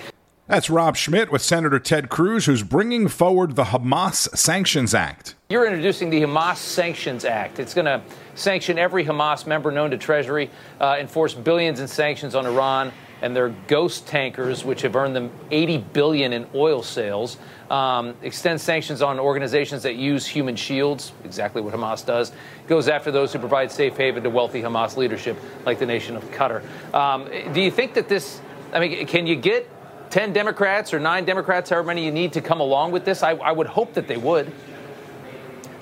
That's 0.47 0.69
Rob 0.69 0.95
Schmitt 0.95 1.29
with 1.29 1.41
Senator 1.41 1.77
Ted 1.77 2.07
Cruz, 2.07 2.45
who's 2.45 2.63
bringing 2.63 3.09
forward 3.09 3.57
the 3.57 3.65
Hamas 3.65 4.33
Sanctions 4.37 4.93
Act. 4.93 5.35
You're 5.49 5.65
introducing 5.65 6.09
the 6.09 6.21
Hamas 6.21 6.55
Sanctions 6.55 7.25
Act. 7.25 7.59
It's 7.59 7.73
going 7.73 7.83
to 7.83 8.01
sanction 8.35 8.79
every 8.79 9.03
Hamas 9.03 9.45
member 9.45 9.71
known 9.71 9.91
to 9.91 9.97
Treasury, 9.97 10.49
uh, 10.79 10.95
enforce 11.01 11.33
billions 11.33 11.81
in 11.81 11.87
sanctions 11.89 12.33
on 12.33 12.45
Iran 12.45 12.93
and 13.21 13.35
their 13.35 13.49
ghost 13.67 14.07
tankers, 14.07 14.63
which 14.63 14.81
have 14.83 14.95
earned 14.95 15.15
them 15.15 15.31
80 15.51 15.77
billion 15.93 16.33
in 16.33 16.47
oil 16.53 16.83
sales. 16.83 17.37
Um, 17.69 18.15
extend 18.21 18.61
sanctions 18.61 19.01
on 19.01 19.19
organizations 19.19 19.83
that 19.83 19.95
use 19.95 20.25
human 20.25 20.55
shields, 20.55 21.11
exactly 21.23 21.61
what 21.61 21.73
Hamas 21.73 22.05
does. 22.05 22.31
Goes 22.67 22.87
after 22.87 23.11
those 23.11 23.33
who 23.33 23.39
provide 23.39 23.71
safe 23.71 23.97
haven 23.97 24.23
to 24.23 24.29
wealthy 24.29 24.61
Hamas 24.61 24.97
leadership, 24.97 25.37
like 25.65 25.79
the 25.79 25.85
nation 25.85 26.15
of 26.15 26.23
Qatar. 26.31 26.63
Um, 26.93 27.27
do 27.53 27.61
you 27.61 27.71
think 27.71 27.95
that 27.95 28.07
this? 28.07 28.39
I 28.71 28.79
mean, 28.79 29.07
can 29.07 29.27
you 29.27 29.35
get 29.35 29.69
10 30.11 30.33
Democrats 30.33 30.93
or 30.93 30.99
nine 30.99 31.25
Democrats, 31.25 31.69
however 31.69 31.87
many 31.87 32.05
you 32.05 32.11
need 32.11 32.33
to 32.33 32.41
come 32.41 32.59
along 32.59 32.91
with 32.91 33.03
this? 33.05 33.23
I, 33.23 33.31
I 33.31 33.51
would 33.51 33.67
hope 33.67 33.93
that 33.95 34.07
they 34.07 34.17
would. 34.17 34.51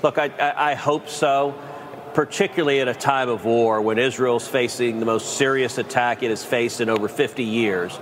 Look, 0.01 0.17
I, 0.17 0.27
I, 0.27 0.71
I 0.71 0.73
hope 0.75 1.09
so 1.09 1.55
particularly 2.15 2.79
at 2.79 2.87
a 2.87 2.93
time 2.93 3.27
of 3.27 3.43
war 3.43 3.81
when 3.81 3.99
Israel's 3.99 4.47
facing 4.47 5.01
the 5.01 5.05
most 5.05 5.35
serious 5.35 5.77
attack 5.77 6.23
it 6.23 6.29
has 6.29 6.45
faced 6.45 6.79
in 6.79 6.89
over 6.89 7.09
50 7.09 7.43
years. 7.43 7.99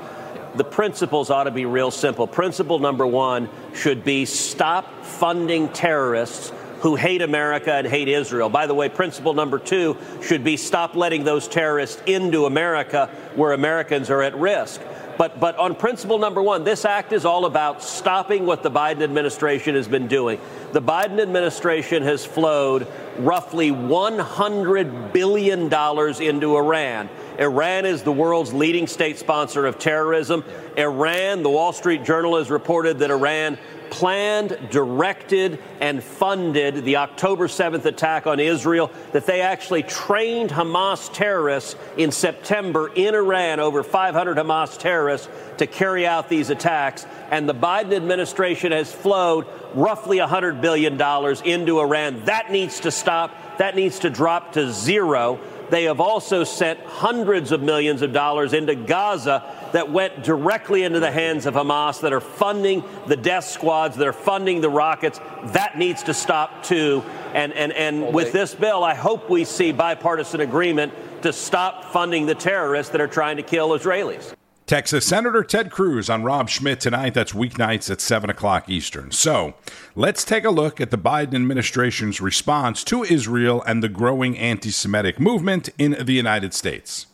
The 0.54 0.64
principles 0.64 1.32
ought 1.32 1.46
to 1.46 1.52
be 1.52 1.66
real 1.66 1.90
simple. 1.90 2.28
Principle 2.28 2.78
number 2.78 3.08
one 3.08 3.50
should 3.74 4.04
be 4.04 4.26
stop 4.26 5.04
funding 5.04 5.68
terrorists 5.70 6.52
who 6.82 6.96
hate 6.96 7.24
America 7.24 7.74
and 7.74 7.88
hate 7.88 8.08
Israel. 8.08 8.50
By 8.50 8.68
the 8.68 8.76
way, 8.76 8.88
principle 8.88 9.34
number 9.34 9.58
two 9.58 9.98
should 10.22 10.44
be 10.44 10.58
stop 10.58 10.96
letting 10.96 11.24
those 11.24 11.48
terrorists 11.48 12.00
into 12.06 12.46
America 12.46 13.10
where 13.34 13.52
Americans 13.52 14.12
are 14.12 14.22
at 14.22 14.38
risk. 14.38 14.80
But, 15.18 15.40
but 15.40 15.58
on 15.58 15.76
principle 15.76 16.20
number 16.20 16.42
one, 16.42 16.64
this 16.64 16.86
act 16.86 17.14
is 17.14 17.26
all 17.26 17.46
about 17.46 17.82
stopping 17.82 18.46
what 18.46 18.62
the 18.62 18.72
Biden 18.72 19.02
administration 19.02 19.76
has 19.76 19.88
been 19.88 20.08
doing. 20.08 20.40
The 20.74 20.82
Biden 20.82 21.22
administration 21.22 22.02
has 22.02 22.26
flowed 22.26 22.88
roughly 23.20 23.70
$100 23.70 25.14
billion 25.14 25.72
into 25.72 26.58
Iran. 26.58 27.10
Iran 27.38 27.86
is 27.86 28.02
the 28.02 28.12
world's 28.12 28.54
leading 28.54 28.88
state 28.88 29.20
sponsor 29.20 29.68
of 29.68 29.78
terrorism. 29.78 30.44
Iran, 30.76 31.44
the 31.44 31.50
Wall 31.52 31.74
Street 31.74 32.04
Journal 32.04 32.38
has 32.38 32.50
reported 32.50 32.98
that 33.00 33.12
Iran 33.12 33.60
planned, 33.92 34.58
directed, 34.72 35.62
and 35.80 36.04
funded 36.04 36.84
the 36.84 36.96
October 36.96 37.48
7th 37.48 37.86
attack 37.86 38.26
on 38.26 38.40
Israel, 38.40 38.90
that 39.12 39.28
they 39.28 39.42
actually 39.42 39.84
trained 39.84 40.50
Hamas 40.50 41.14
terrorists 41.14 41.76
in 41.96 42.12
September 42.12 42.92
in 42.96 43.14
Iran, 43.14 43.60
over 43.60 43.84
500 43.84 44.38
Hamas 44.38 44.80
terrorists, 44.80 45.30
to 45.60 45.68
carry 45.68 46.08
out 46.08 46.28
these 46.28 46.50
attacks. 46.50 47.06
And 47.30 47.48
the 47.48 47.54
Biden 47.54 47.94
administration 47.94 48.72
has 48.72 48.92
flowed 48.92 49.46
roughly 49.76 50.18
$100 50.18 50.60
billion 50.64 50.96
dollars 50.96 51.42
into 51.42 51.80
Iran. 51.80 52.24
That 52.26 52.50
needs 52.50 52.80
to 52.80 52.90
stop. 52.90 53.58
That 53.58 53.76
needs 53.76 54.00
to 54.00 54.10
drop 54.10 54.54
to 54.54 54.72
zero. 54.72 55.40
They 55.70 55.84
have 55.84 56.00
also 56.00 56.44
sent 56.44 56.80
hundreds 56.80 57.52
of 57.52 57.62
millions 57.62 58.02
of 58.02 58.14
dollars 58.14 58.54
into 58.54 58.74
Gaza 58.74 59.44
that 59.74 59.92
went 59.92 60.24
directly 60.24 60.84
into 60.84 61.00
the 61.00 61.12
hands 61.12 61.46
of 61.46 61.56
Hamas 61.56 62.02
that 62.02 62.14
are 62.14 62.22
funding 62.22 62.84
the 63.08 63.18
death 63.18 63.44
squads, 63.44 63.98
that 63.98 64.08
are 64.08 64.14
funding 64.14 64.62
the 64.62 64.70
rockets. 64.70 65.20
That 65.48 65.78
needs 65.78 66.04
to 66.04 66.14
stop 66.14 66.64
too. 66.64 67.04
And, 67.34 67.52
and, 67.54 67.74
and 67.74 68.14
with 68.14 68.32
this 68.32 68.56
bill, 68.56 68.84
I 68.84 68.94
hope 68.94 69.30
we 69.30 69.44
see 69.44 69.74
bipartisan 69.74 70.40
agreement 70.42 70.94
to 71.24 71.34
stop 71.34 71.86
funding 71.86 72.26
the 72.26 72.36
terrorists 72.36 72.92
that 72.92 73.02
are 73.02 73.08
trying 73.08 73.38
to 73.38 73.44
kill 73.44 73.70
Israelis. 73.70 74.34
Texas 74.74 75.06
Senator 75.06 75.44
Ted 75.44 75.70
Cruz 75.70 76.10
on 76.10 76.24
Rob 76.24 76.50
Schmitt 76.50 76.80
tonight. 76.80 77.14
That's 77.14 77.34
weeknights 77.34 77.92
at 77.92 78.02
7 78.02 78.32
o'clock 78.32 78.68
Eastern. 78.68 79.12
So 79.12 79.54
let's 79.96 80.24
take 80.24 80.46
a 80.46 80.50
look 80.50 80.82
at 80.82 80.90
the 80.90 80.98
Biden 80.98 81.36
administration's 81.36 82.20
response 82.20 82.84
to 82.86 83.04
Israel 83.04 83.62
and 83.68 83.84
the 83.84 83.88
growing 83.88 84.36
anti 84.36 84.72
Semitic 84.72 85.20
movement 85.20 85.70
in 85.78 85.92
the 86.04 86.14
United 86.14 86.56
States. 86.56 87.06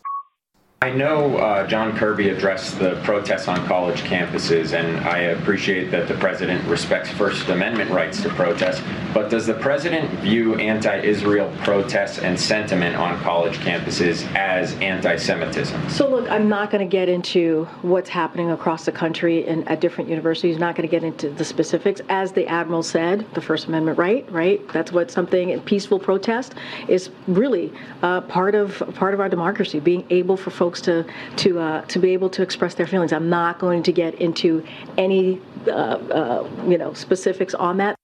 I 0.82 0.88
know 0.88 1.36
uh, 1.36 1.66
John 1.66 1.94
Kirby 1.94 2.30
addressed 2.30 2.78
the 2.78 2.98
protests 3.04 3.48
on 3.48 3.66
college 3.66 4.00
campuses, 4.00 4.72
and 4.72 5.06
I 5.06 5.18
appreciate 5.18 5.90
that 5.90 6.08
the 6.08 6.14
president 6.14 6.66
respects 6.66 7.10
First 7.10 7.50
Amendment 7.50 7.90
rights 7.90 8.22
to 8.22 8.30
protest. 8.30 8.82
But 9.12 9.28
does 9.28 9.46
the 9.46 9.52
president 9.52 10.08
view 10.20 10.54
anti 10.54 10.96
Israel 11.02 11.54
protests 11.64 12.20
and 12.20 12.40
sentiment 12.40 12.96
on 12.96 13.20
college 13.20 13.58
campuses 13.58 14.24
as 14.34 14.72
anti 14.76 15.16
Semitism? 15.16 15.90
So, 15.90 16.08
look, 16.08 16.30
I'm 16.30 16.48
not 16.48 16.70
going 16.70 16.82
to 16.82 16.90
get 16.90 17.10
into 17.10 17.64
what's 17.82 18.08
happening 18.08 18.50
across 18.50 18.86
the 18.86 18.92
country 18.92 19.46
and 19.46 19.68
at 19.68 19.82
different 19.82 20.08
universities, 20.08 20.56
not 20.56 20.76
going 20.76 20.88
to 20.88 20.90
get 20.90 21.04
into 21.04 21.28
the 21.28 21.44
specifics. 21.44 22.00
As 22.08 22.32
the 22.32 22.46
Admiral 22.46 22.82
said, 22.82 23.26
the 23.34 23.42
First 23.42 23.66
Amendment 23.66 23.98
right, 23.98 24.26
right? 24.32 24.66
That's 24.72 24.92
what 24.92 25.10
something, 25.10 25.60
peaceful 25.60 25.98
protest 25.98 26.54
is 26.88 27.10
really 27.28 27.70
uh, 28.00 28.22
part, 28.22 28.54
of, 28.54 28.82
part 28.94 29.12
of 29.12 29.20
our 29.20 29.28
democracy, 29.28 29.78
being 29.78 30.06
able 30.08 30.38
for 30.38 30.48
folks 30.48 30.69
folks 30.70 30.80
to 30.82 31.04
to 31.36 31.58
uh, 31.58 31.82
to 31.86 31.98
be 31.98 32.10
able 32.10 32.30
to 32.30 32.42
express 32.42 32.74
their 32.74 32.86
feelings. 32.86 33.12
I'm 33.12 33.28
not 33.28 33.58
going 33.58 33.82
to 33.82 33.92
get 33.92 34.14
into 34.16 34.64
any 34.96 35.40
uh, 35.66 35.70
uh, 35.70 36.48
you 36.66 36.78
know 36.78 36.92
specifics 36.92 37.54
on 37.54 37.78
that. 37.78 37.96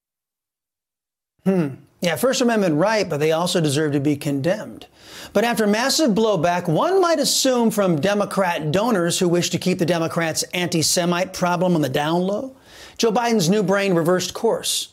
Hmm. 1.44 1.68
Yeah, 2.00 2.16
First 2.16 2.40
Amendment 2.40 2.74
right, 2.74 3.08
but 3.08 3.18
they 3.18 3.32
also 3.32 3.60
deserve 3.60 3.92
to 3.92 4.00
be 4.00 4.16
condemned. 4.16 4.86
But 5.32 5.44
after 5.44 5.66
massive 5.66 6.10
blowback, 6.10 6.68
one 6.68 7.00
might 7.00 7.18
assume 7.18 7.70
from 7.70 8.00
Democrat 8.00 8.70
donors 8.70 9.18
who 9.18 9.28
wish 9.28 9.48
to 9.50 9.58
keep 9.58 9.78
the 9.78 9.86
Democrats' 9.86 10.42
anti 10.52 10.82
Semite 10.82 11.32
problem 11.32 11.74
on 11.74 11.80
the 11.80 11.88
down 11.88 12.22
low, 12.22 12.54
Joe 12.98 13.12
Biden's 13.12 13.48
new 13.48 13.62
brain 13.62 13.94
reversed 13.94 14.34
course. 14.34 14.92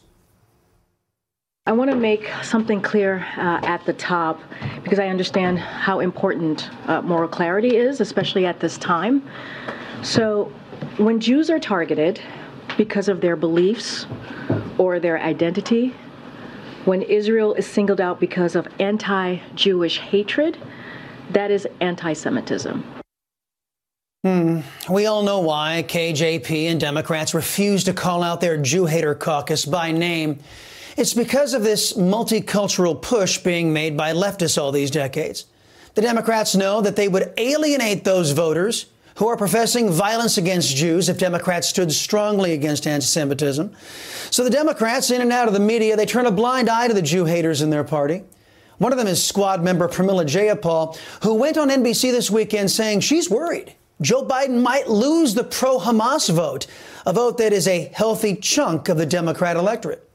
I 1.65 1.72
want 1.72 1.89
to 1.91 1.96
make 1.96 2.29
something 2.41 2.82
clear 2.82 3.25
uh, 3.38 3.62
at 3.63 3.86
the 3.86 3.93
top 3.93 4.41
because 4.84 5.00
I 5.00 5.08
understand 5.08 5.60
how 5.60 6.01
important 6.01 6.70
uh, 6.89 7.01
moral 7.03 7.29
clarity 7.29 7.77
is, 7.77 8.01
especially 8.01 8.46
at 8.46 8.60
this 8.60 8.77
time. 8.77 9.24
So, 10.01 10.51
when 10.98 11.22
Jews 11.22 11.50
are 11.50 11.60
targeted 11.60 12.20
because 12.75 13.08
of 13.08 13.22
their 13.22 13.38
beliefs 13.38 14.08
or 14.77 15.00
their 15.00 15.17
identity, 15.20 15.96
when 16.84 17.01
Israel 17.01 17.53
is 17.53 17.65
singled 17.65 18.01
out 18.01 18.20
because 18.20 18.58
of 18.58 18.67
anti 18.82 19.39
Jewish 19.55 20.00
hatred, 20.00 20.58
that 21.29 21.50
is 21.50 21.65
anti 21.79 22.12
Semitism. 22.12 22.84
Hmm. 24.25 24.60
We 24.89 25.05
all 25.05 25.24
know 25.24 25.39
why 25.39 25.86
KJP 25.88 26.65
and 26.65 26.79
Democrats 26.79 27.34
refuse 27.34 27.86
to 27.86 27.93
call 27.93 28.22
out 28.22 28.41
their 28.41 28.58
Jew 28.58 28.86
hater 28.86 29.15
caucus 29.15 29.63
by 29.63 29.93
name. 29.93 30.39
It's 30.96 31.14
because 31.14 31.54
of 31.54 31.64
this 31.64 31.94
multicultural 31.94 33.02
push 33.02 33.40
being 33.40 33.74
made 33.74 33.98
by 33.98 34.14
leftists 34.14 34.62
all 34.62 34.72
these 34.72 34.92
decades. 34.92 35.46
The 35.96 36.02
Democrats 36.02 36.56
know 36.56 36.82
that 36.82 36.96
they 36.96 37.08
would 37.08 37.34
alienate 37.38 38.04
those 38.04 38.32
voters 38.32 38.88
who 39.16 39.28
are 39.28 39.38
professing 39.38 39.92
violence 39.92 40.38
against 40.38 40.76
Jews 40.76 41.10
if 41.10 41.18
Democrats 41.18 41.68
stood 41.68 41.92
strongly 41.92 42.54
against 42.54 42.88
anti 42.88 43.06
Semitism. 43.06 43.76
So 44.32 44.44
the 44.44 44.50
Democrats, 44.50 45.12
in 45.12 45.22
and 45.22 45.32
out 45.32 45.48
of 45.48 45.54
the 45.54 45.60
media, 45.60 45.96
they 45.96 46.06
turn 46.06 46.26
a 46.26 46.32
blind 46.32 46.70
eye 46.70 46.88
to 46.88 46.94
the 46.94 47.02
Jew 47.02 47.26
haters 47.26 47.62
in 47.62 47.70
their 47.70 47.84
party. 47.84 48.24
One 48.80 48.92
of 48.92 48.98
them 48.98 49.08
is 49.08 49.24
squad 49.24 49.64
member 49.64 49.88
Pramila 49.88 50.26
Jayapal, 50.26 50.98
who 51.24 51.36
went 51.36 51.58
on 51.58 51.70
NBC 51.70 52.12
this 52.12 52.32
weekend 52.32 52.72
saying 52.72 53.02
she's 53.02 53.30
worried 53.30 53.76
Joe 54.02 54.26
Biden 54.26 54.62
might 54.62 54.90
lose 54.90 55.34
the 55.34 55.44
pro 55.44 55.80
Hamas 55.80 56.30
vote, 56.34 56.68
a 57.06 57.14
vote 57.14 57.38
that 57.38 57.54
is 57.54 57.68
a 57.68 57.92
healthy 57.94 58.36
chunk 58.36 58.90
of 58.90 58.98
the 58.98 59.06
Democrat 59.06 59.56
electorate. 59.56 60.10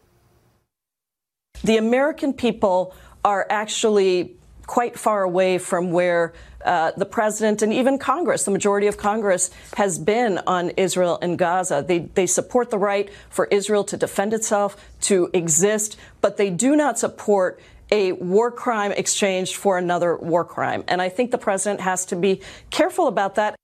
The 1.65 1.77
American 1.77 2.33
people 2.33 2.95
are 3.25 3.47
actually 3.51 4.37
quite 4.67 4.99
far 4.99 5.23
away 5.23 5.59
from 5.59 5.91
where 5.91 6.35
uh, 6.65 6.93
the 6.97 7.07
president 7.07 7.63
and 7.63 7.73
even 7.73 7.99
Congress, 7.99 8.45
the 8.45 8.51
majority 8.51 8.87
of 8.87 8.97
Congress, 8.97 9.51
has 9.77 9.99
been 9.99 10.39
on 10.47 10.71
Israel 10.71 11.19
and 11.23 11.39
Gaza. 11.39 11.85
They, 11.87 12.01
they 12.01 12.27
support 12.27 12.71
the 12.71 12.79
right 12.79 13.11
for 13.31 13.47
Israel 13.47 13.85
to 13.85 13.97
defend 13.97 14.35
itself, 14.35 14.77
to 15.03 15.31
exist, 15.33 15.97
but 16.21 16.37
they 16.37 16.51
do 16.51 16.77
not 16.77 16.99
support 16.99 17.61
a 17.91 18.13
war 18.13 18.51
crime 18.51 18.93
exchanged 18.93 19.57
for 19.57 19.79
another 19.79 20.17
war 20.17 20.45
crime. 20.45 20.85
And 20.89 21.01
I 21.01 21.09
think 21.09 21.31
the 21.31 21.39
president 21.39 21.81
has 21.81 22.05
to 22.07 22.17
be 22.17 22.43
careful 22.71 23.07
about 23.07 23.37
that. 23.37 23.57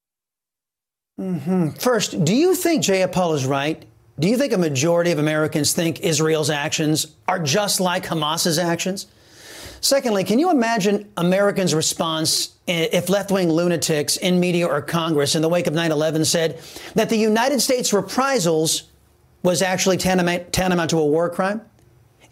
Mm-hmm. 1.20 1.70
First, 1.70 2.24
do 2.24 2.34
you 2.34 2.54
think 2.54 2.82
Jayapal 2.82 3.34
is 3.34 3.44
right? 3.44 3.84
Do 4.18 4.28
you 4.28 4.37
think 4.37 4.52
a 4.52 4.59
majority 4.59 5.11
of 5.11 5.18
Americans 5.18 5.73
think 5.73 6.00
Israel's 6.00 6.50
actions 6.50 7.09
are 7.26 7.40
just 7.40 7.80
like 7.80 8.06
Hamas's 8.06 8.59
actions? 8.59 9.06
Secondly, 9.80 10.25
can 10.25 10.38
you 10.38 10.50
imagine 10.50 11.11
Americans' 11.16 11.75
response 11.75 12.54
if 12.66 13.09
left 13.09 13.30
wing 13.30 13.50
lunatics 13.50 14.16
in 14.16 14.40
media 14.40 14.66
or 14.66 14.80
Congress 14.80 15.35
in 15.35 15.42
the 15.42 15.49
wake 15.49 15.66
of 15.66 15.75
9 15.75 15.90
11 15.90 16.25
said 16.25 16.61
that 16.94 17.11
the 17.11 17.16
United 17.16 17.61
States 17.61 17.92
reprisals 17.92 18.85
was 19.42 19.61
actually 19.61 19.99
tantamount, 19.99 20.52
tantamount 20.52 20.90
to 20.90 20.99
a 20.99 21.04
war 21.04 21.28
crime? 21.28 21.61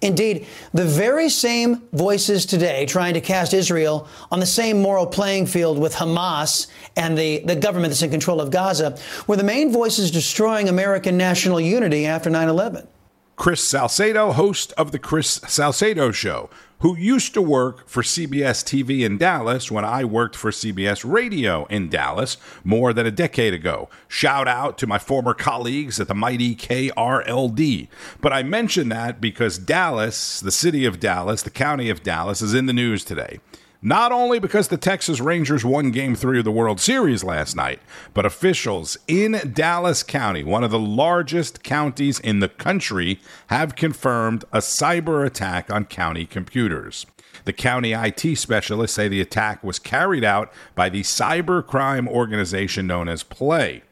Indeed, 0.03 0.47
the 0.75 0.85
very 0.85 1.29
same 1.29 1.83
voices 1.93 2.45
today 2.45 2.87
trying 2.87 3.15
to 3.15 3.21
cast 3.21 3.55
Israel 3.55 4.09
on 4.33 4.41
the 4.41 4.47
same 4.47 4.83
moral 4.83 5.07
playing 5.07 5.47
field 5.47 5.79
with 5.79 5.95
Hamas 5.95 6.67
and 6.97 7.17
the, 7.17 7.39
the 7.45 7.55
government 7.55 7.93
that's 7.93 8.03
in 8.03 8.11
control 8.11 8.41
of 8.41 8.51
Gaza 8.51 8.99
were 9.29 9.37
the 9.37 9.45
main 9.45 9.73
voices 9.73 10.11
destroying 10.11 10.69
American 10.69 11.17
national 11.17 11.61
unity 11.61 12.05
after 12.05 12.29
9 12.29 12.49
11. 12.49 12.89
Chris 13.37 13.69
Salcedo, 13.69 14.33
host 14.33 14.73
of 14.77 14.93
The 14.93 14.99
Chris 14.99 15.41
Salcedo 15.47 16.11
Show, 16.11 16.51
who 16.83 16.97
used 16.97 17.33
to 17.33 17.41
work 17.41 17.89
for 17.89 18.03
CBS 18.03 18.63
TV 18.65 19.05
in 19.05 19.17
Dallas 19.17 19.71
when 19.71 19.85
I 19.85 20.05
worked 20.05 20.35
for 20.35 20.51
CBS 20.51 21.09
Radio 21.09 21.65
in 21.67 21.89
Dallas 21.89 22.37
more 22.65 22.93
than 22.93 23.07
a 23.07 23.11
decade 23.13 23.55
ago. 23.55 23.89
Shout 24.09 24.49
out 24.49 24.79
to 24.79 24.87
my 24.89 24.99
former 24.99 25.33
colleagues 25.33 26.01
at 26.01 26.09
the 26.09 26.15
mighty 26.15 26.57
KRLD. 26.57 27.89
But 28.21 28.33
I 28.33 28.43
mention 28.43 28.89
that 28.89 29.21
because 29.21 29.59
Dallas, 29.59 30.41
the 30.41 30.51
city 30.51 30.85
of 30.85 30.99
Dallas, 30.99 31.43
the 31.43 31.51
county 31.51 31.89
of 31.89 32.03
Dallas, 32.03 32.43
is 32.43 32.53
in 32.53 32.67
the 32.67 32.73
news 32.73 33.05
today. 33.05 33.39
Not 33.85 34.13
only 34.13 34.39
because 34.39 34.69
the 34.69 34.77
Texas 34.77 35.21
Rangers 35.21 35.65
won 35.65 35.91
Game 35.91 36.15
3 36.15 36.39
of 36.39 36.45
the 36.45 36.53
World 36.53 36.81
Series 36.81 37.25
last 37.25 37.57
night, 37.57 37.81
but 38.15 38.25
officials 38.25 38.97
in 39.09 39.51
Dallas 39.53 40.05
County, 40.05 40.45
one 40.45 40.63
of 40.63 40.71
the 40.71 40.79
largest 40.79 41.65
counties 41.65 42.21
in 42.21 42.39
the 42.39 42.49
country, 42.49 43.21
have 43.49 43.75
confirmed 43.75 44.45
a 44.53 44.59
cyber 44.59 45.27
attack 45.27 45.69
on 45.69 45.87
county 45.87 46.27
computers. 46.27 47.07
The 47.45 47.53
county 47.53 47.93
IT 47.93 48.37
specialists 48.39 48.95
say 48.95 49.09
the 49.09 49.21
attack 49.21 49.65
was 49.65 49.81
carried 49.81 50.23
out 50.23 50.53
by 50.77 50.89
the 50.89 51.03
cybercrime 51.03 52.07
organization 52.07 52.87
known 52.87 53.09
as 53.09 53.25
Play. 53.25 53.83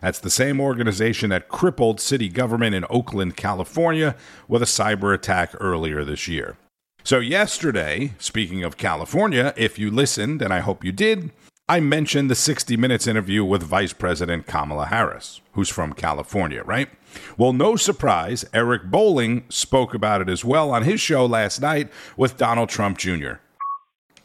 That's 0.00 0.20
the 0.20 0.30
same 0.30 0.58
organization 0.58 1.28
that 1.30 1.48
crippled 1.50 2.00
city 2.00 2.30
government 2.30 2.74
in 2.74 2.86
Oakland, 2.88 3.36
California, 3.36 4.16
with 4.48 4.62
a 4.62 4.66
cyber 4.66 5.12
attack 5.12 5.54
earlier 5.60 6.02
this 6.02 6.28
year. 6.28 6.56
So, 7.06 7.18
yesterday, 7.18 8.14
speaking 8.18 8.64
of 8.64 8.78
California, 8.78 9.52
if 9.58 9.78
you 9.78 9.90
listened, 9.90 10.40
and 10.40 10.54
I 10.54 10.60
hope 10.60 10.82
you 10.82 10.90
did, 10.90 11.32
I 11.68 11.78
mentioned 11.78 12.30
the 12.30 12.34
60 12.34 12.78
Minutes 12.78 13.06
interview 13.06 13.44
with 13.44 13.62
Vice 13.62 13.92
President 13.92 14.46
Kamala 14.46 14.86
Harris, 14.86 15.42
who's 15.52 15.68
from 15.68 15.92
California, 15.92 16.62
right? 16.64 16.88
Well, 17.36 17.52
no 17.52 17.76
surprise, 17.76 18.46
Eric 18.54 18.84
Bolling 18.84 19.44
spoke 19.50 19.92
about 19.92 20.22
it 20.22 20.30
as 20.30 20.46
well 20.46 20.70
on 20.70 20.84
his 20.84 20.98
show 20.98 21.26
last 21.26 21.60
night 21.60 21.90
with 22.16 22.38
Donald 22.38 22.70
Trump 22.70 22.96
Jr. 22.96 23.32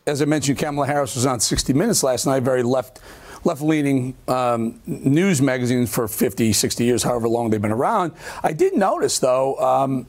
As 0.07 0.21
I 0.21 0.25
mentioned, 0.25 0.57
Kamala 0.57 0.87
Harris 0.87 1.15
was 1.15 1.25
on 1.25 1.41
60 1.41 1.73
Minutes 1.73 2.01
last 2.01 2.25
night, 2.25 2.43
very 2.43 2.63
left 2.63 3.01
left 3.43 3.61
leaning 3.61 4.15
um, 4.29 4.79
news 4.85 5.41
magazine 5.41 5.85
for 5.85 6.07
50, 6.07 6.53
60 6.53 6.83
years, 6.85 7.03
however 7.03 7.27
long 7.27 7.49
they've 7.49 7.61
been 7.61 7.71
around. 7.73 8.13
I 8.41 8.53
did 8.53 8.77
notice, 8.77 9.19
though, 9.19 9.57
um, 9.57 10.07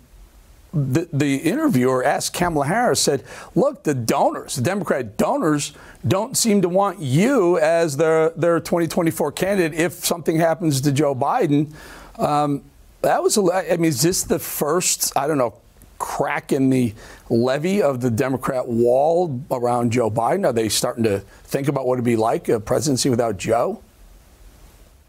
the, 0.72 1.08
the 1.12 1.36
interviewer 1.36 2.04
asked 2.04 2.32
Kamala 2.32 2.66
Harris, 2.66 3.00
said, 3.00 3.24
look, 3.54 3.82
the 3.82 3.94
donors, 3.94 4.56
the 4.56 4.62
Democrat 4.62 5.16
donors, 5.16 5.72
don't 6.06 6.36
seem 6.36 6.62
to 6.62 6.68
want 6.68 7.00
you 7.00 7.58
as 7.58 7.96
their, 7.96 8.30
their 8.30 8.60
2024 8.60 9.32
candidate 9.32 9.78
if 9.78 9.92
something 9.92 10.36
happens 10.36 10.80
to 10.82 10.92
Joe 10.92 11.14
Biden. 11.14 11.72
Um, 12.18 12.62
that 13.02 13.22
was, 13.22 13.36
I 13.38 13.76
mean, 13.76 13.86
is 13.86 14.02
this 14.02 14.22
the 14.22 14.38
first, 14.38 15.16
I 15.16 15.26
don't 15.26 15.38
know, 15.38 15.54
crack 15.98 16.52
in 16.52 16.70
the 16.70 16.94
levee 17.28 17.83
of 17.83 18.00
the 18.00 18.11
Democrat 18.11 18.66
wall 18.66 19.40
around 19.50 19.92
Joe 19.92 20.11
Biden? 20.11 20.46
Are 20.46 20.52
they 20.52 20.68
starting 20.68 21.04
to 21.04 21.20
think 21.44 21.68
about 21.68 21.87
what 21.87 21.94
it'd 21.94 22.04
be 22.04 22.16
like 22.16 22.48
a 22.48 22.61
presidency 22.61 23.11
without 23.11 23.37
Joe? 23.37 23.83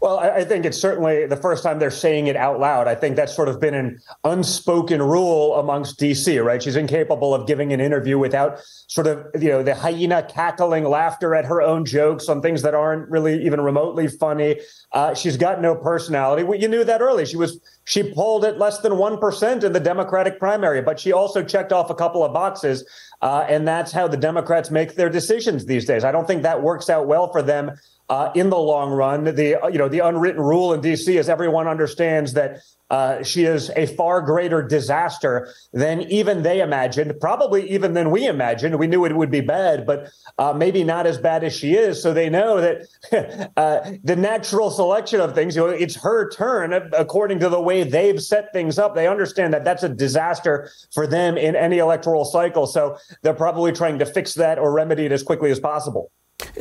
Well, 0.02 0.18
I 0.18 0.42
think 0.42 0.64
it's 0.64 0.80
certainly 0.80 1.26
the 1.26 1.36
first 1.36 1.62
time 1.62 1.78
they're 1.78 1.88
saying 1.88 2.26
it 2.26 2.34
out 2.34 2.58
loud. 2.58 2.88
I 2.88 2.96
think 2.96 3.14
that's 3.14 3.32
sort 3.36 3.48
of 3.48 3.60
been 3.60 3.72
an 3.72 4.00
unspoken 4.24 5.00
rule 5.00 5.54
amongst 5.54 6.00
DC, 6.00 6.44
right? 6.44 6.60
She's 6.60 6.74
incapable 6.74 7.32
of 7.32 7.46
giving 7.46 7.72
an 7.72 7.80
interview 7.80 8.18
without 8.18 8.58
sort 8.88 9.06
of, 9.06 9.24
you 9.40 9.48
know, 9.48 9.62
the 9.62 9.76
hyena 9.76 10.24
cackling 10.28 10.82
laughter 10.82 11.36
at 11.36 11.44
her 11.44 11.62
own 11.62 11.84
jokes 11.84 12.28
on 12.28 12.42
things 12.42 12.62
that 12.62 12.74
aren't 12.74 13.08
really 13.10 13.46
even 13.46 13.60
remotely 13.60 14.08
funny. 14.08 14.60
Uh, 14.90 15.14
she's 15.14 15.36
got 15.36 15.62
no 15.62 15.76
personality. 15.76 16.42
Well, 16.42 16.58
you 16.58 16.66
knew 16.66 16.82
that 16.82 17.00
early. 17.00 17.24
She 17.24 17.36
was 17.36 17.60
she 17.84 18.12
polled 18.12 18.44
at 18.44 18.58
less 18.58 18.78
than 18.78 18.98
one 18.98 19.18
percent 19.18 19.62
in 19.62 19.72
the 19.72 19.78
Democratic 19.78 20.40
primary, 20.40 20.82
but 20.82 20.98
she 20.98 21.12
also 21.12 21.44
checked 21.44 21.72
off 21.72 21.90
a 21.90 21.94
couple 21.94 22.24
of 22.24 22.32
boxes, 22.32 22.84
uh, 23.22 23.46
and 23.48 23.66
that's 23.66 23.92
how 23.92 24.08
the 24.08 24.16
Democrats 24.16 24.70
make 24.70 24.96
their 24.96 25.08
decisions 25.08 25.64
these 25.64 25.86
days. 25.86 26.04
I 26.04 26.10
don't 26.10 26.26
think 26.26 26.42
that 26.42 26.62
works 26.62 26.90
out 26.90 27.06
well 27.06 27.30
for 27.30 27.40
them 27.40 27.72
uh, 28.08 28.30
in 28.34 28.50
the 28.50 28.58
long 28.58 28.90
run. 28.90 29.24
The 29.24 29.58
you 29.72 29.78
know 29.78 29.88
the 29.88 30.00
unwritten 30.00 30.42
rule 30.42 30.74
in 30.74 30.80
D.C. 30.80 31.16
is 31.16 31.28
everyone 31.28 31.68
understands 31.68 32.32
that 32.34 32.58
uh, 32.92 33.22
she 33.22 33.44
is 33.44 33.70
a 33.70 33.86
far 33.86 34.20
greater 34.20 34.62
disaster 34.62 35.48
than 35.72 36.02
even 36.02 36.42
they 36.42 36.60
imagined, 36.60 37.18
probably 37.20 37.68
even 37.70 37.94
than 37.94 38.10
we 38.10 38.26
imagined. 38.26 38.78
We 38.78 38.86
knew 38.86 39.06
it 39.06 39.16
would 39.16 39.30
be 39.30 39.40
bad, 39.40 39.86
but 39.86 40.10
uh, 40.38 40.52
maybe 40.52 40.84
not 40.84 41.06
as 41.06 41.16
bad 41.16 41.42
as 41.42 41.56
she 41.56 41.72
is. 41.72 42.02
So 42.02 42.12
they 42.12 42.28
know 42.28 42.60
that 42.60 43.50
uh, 43.56 43.92
the 44.04 44.14
natural 44.14 44.70
selection 44.70 45.20
of 45.22 45.34
things, 45.34 45.56
you 45.56 45.62
know, 45.62 45.68
it's 45.68 45.96
her 45.96 46.28
turn 46.30 46.74
according 46.92 47.38
to 47.38 47.48
the 47.48 47.60
way 47.60 47.82
they've 47.82 48.22
set 48.22 48.52
things 48.52 48.78
up. 48.78 48.94
They 48.94 49.08
understand 49.08 49.54
that 49.54 49.64
that's 49.64 49.82
a 49.82 49.88
disaster 49.88 50.70
for 50.92 51.06
them 51.06 51.38
in 51.38 51.56
any 51.56 51.78
electoral 51.78 52.26
cycle. 52.26 52.66
So 52.66 52.98
they're 53.22 53.32
probably 53.32 53.72
trying 53.72 53.98
to 54.00 54.06
fix 54.06 54.34
that 54.34 54.58
or 54.58 54.70
remedy 54.70 55.06
it 55.06 55.12
as 55.12 55.22
quickly 55.22 55.50
as 55.50 55.58
possible. 55.58 56.12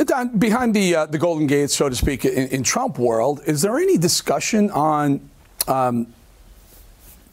Don, 0.05 0.37
behind 0.37 0.73
the 0.73 0.95
uh, 0.95 1.05
the 1.07 1.17
Golden 1.17 1.47
Gate, 1.47 1.71
so 1.71 1.89
to 1.89 1.95
speak, 1.95 2.23
in, 2.23 2.47
in, 2.49 2.63
Trump 2.63 2.99
world, 2.99 3.41
is 3.45 3.61
there 3.61 3.77
any 3.77 3.97
discussion 3.97 4.69
on 4.71 5.27
um, 5.67 6.07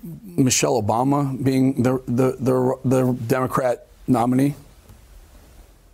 Michelle 0.03 0.81
Obama 0.81 1.43
being 1.43 1.83
the 1.83 2.03
the 2.07 2.37
the, 2.39 2.79
the 2.85 3.13
Democrat 3.27 3.87
nominee? 4.07 4.55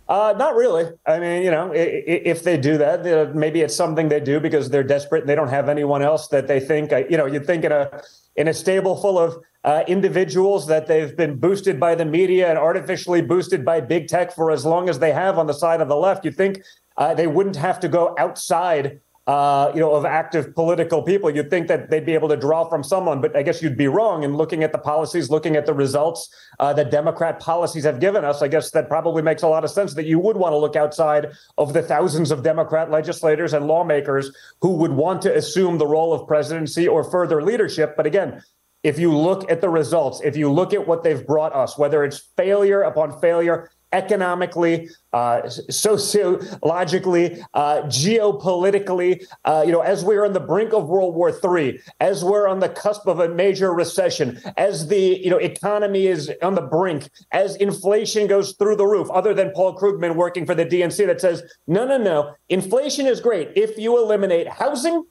Uh, 0.07 0.35
not 0.37 0.55
really. 0.55 0.91
I 1.07 1.19
mean, 1.19 1.41
you 1.41 1.49
know, 1.49 1.71
if 1.73 2.43
they 2.43 2.57
do 2.57 2.77
that, 2.77 3.35
maybe 3.35 3.61
it's 3.61 3.75
something 3.75 4.07
they 4.07 4.19
do 4.19 4.39
because 4.39 4.69
they're 4.69 4.83
desperate 4.83 5.21
and 5.21 5.29
they 5.29 5.33
don't 5.33 5.49
have 5.49 5.67
anyone 5.67 6.03
else 6.03 6.27
that 6.27 6.47
they 6.47 6.59
think. 6.59 6.93
Uh, 6.93 7.03
you 7.09 7.17
know, 7.17 7.25
you'd 7.25 7.47
think 7.47 7.63
in 7.63 7.71
a 7.71 8.01
in 8.35 8.47
a 8.47 8.53
stable 8.53 8.95
full 8.95 9.17
of 9.17 9.37
uh, 9.63 9.83
individuals 9.87 10.67
that 10.67 10.85
they've 10.85 11.17
been 11.17 11.39
boosted 11.39 11.79
by 11.79 11.95
the 11.95 12.05
media 12.05 12.47
and 12.47 12.57
artificially 12.57 13.21
boosted 13.21 13.65
by 13.65 13.81
big 13.81 14.07
tech 14.07 14.31
for 14.31 14.51
as 14.51 14.63
long 14.63 14.89
as 14.89 14.99
they 14.99 15.11
have 15.11 15.39
on 15.39 15.47
the 15.47 15.53
side 15.53 15.81
of 15.81 15.87
the 15.87 15.95
left. 15.95 16.23
You'd 16.23 16.35
think 16.35 16.61
uh, 16.97 17.15
they 17.15 17.25
wouldn't 17.25 17.55
have 17.55 17.79
to 17.79 17.87
go 17.87 18.13
outside, 18.19 19.01
uh, 19.27 19.71
you 19.73 19.79
know, 19.79 19.93
of 19.93 20.05
active 20.05 20.53
political 20.53 21.01
people. 21.01 21.29
You'd 21.29 21.49
think 21.49 21.67
that 21.67 21.89
they'd 21.89 22.05
be 22.05 22.13
able 22.13 22.29
to 22.29 22.37
draw 22.37 22.69
from 22.69 22.83
someone, 22.83 23.21
but 23.21 23.35
I 23.35 23.41
guess 23.41 23.61
you'd 23.61 23.77
be 23.77 23.87
wrong. 23.87 24.23
And 24.23 24.37
looking 24.37 24.63
at 24.63 24.71
the 24.71 24.77
policies, 24.77 25.29
looking 25.31 25.55
at 25.55 25.65
the 25.65 25.73
results 25.73 26.33
uh, 26.59 26.73
that 26.73 26.91
Democrat 26.91 27.39
policies 27.39 27.83
have 27.85 27.99
given 27.99 28.23
us, 28.23 28.41
I 28.41 28.47
guess 28.47 28.69
that 28.71 28.87
probably 28.87 29.23
makes 29.23 29.41
a 29.41 29.47
lot 29.47 29.63
of 29.63 29.71
sense 29.71 29.95
that 29.95 30.05
you 30.05 30.19
would 30.19 30.37
want 30.37 30.53
to 30.53 30.57
look 30.57 30.75
outside 30.75 31.31
of 31.57 31.73
the 31.73 31.81
thousands 31.81 32.29
of 32.29 32.43
Democrat 32.43 32.91
legislators 32.91 33.53
and 33.53 33.67
lawmakers 33.67 34.31
who 34.61 34.75
would 34.75 34.91
want 34.91 35.23
to 35.23 35.35
assume 35.35 35.79
the 35.79 35.87
role 35.87 36.13
of 36.13 36.27
presidency 36.27 36.87
or 36.87 37.03
further 37.03 37.41
leadership. 37.41 37.95
But 37.97 38.05
again, 38.05 38.43
if 38.83 38.99
you 38.99 39.17
look 39.17 39.49
at 39.49 39.61
the 39.61 39.69
results, 39.69 40.21
if 40.23 40.37
you 40.37 40.51
look 40.51 40.71
at 40.71 40.85
what 40.85 41.01
they've 41.01 41.25
brought 41.25 41.55
us, 41.55 41.75
whether 41.75 42.03
it's 42.03 42.19
failure 42.37 42.83
upon 42.83 43.19
failure 43.19 43.71
economically, 43.95 44.89
uh, 45.13 45.47
sociologically, 45.49 47.41
uh, 47.53 47.81
geopolitically. 47.83 49.25
Uh, 49.45 49.63
you 49.65 49.71
know, 49.71 49.79
as 49.79 50.03
we're 50.03 50.25
on 50.25 50.33
the 50.33 50.39
brink 50.41 50.73
of 50.73 50.89
World 50.89 51.15
War 51.15 51.29
III, 51.31 51.79
as 52.01 52.23
we're 52.23 52.47
on 52.47 52.59
the 52.59 52.67
cusp 52.67 53.07
of 53.07 53.21
a 53.21 53.29
major 53.29 53.73
recession, 53.73 54.39
as 54.57 54.87
the 54.87 55.19
you 55.23 55.29
know 55.29 55.37
economy 55.37 56.07
is 56.07 56.29
on 56.41 56.55
the 56.55 56.61
brink, 56.61 57.09
as 57.31 57.55
inflation 57.55 58.27
goes 58.27 58.51
through 58.53 58.75
the 58.75 58.85
roof. 58.85 59.09
Other 59.09 59.33
than 59.33 59.51
Paul 59.51 59.77
Krugman 59.77 60.15
working 60.15 60.45
for 60.45 60.53
the 60.53 60.65
DNC 60.65 61.05
that 61.07 61.21
says, 61.21 61.41
no, 61.67 61.85
no, 61.85 61.97
no, 61.97 62.35
inflation 62.49 63.07
is 63.07 63.21
great 63.21 63.49
if 63.55 63.77
you 63.77 63.97
eliminate 63.97 64.49
housing, 64.49 65.05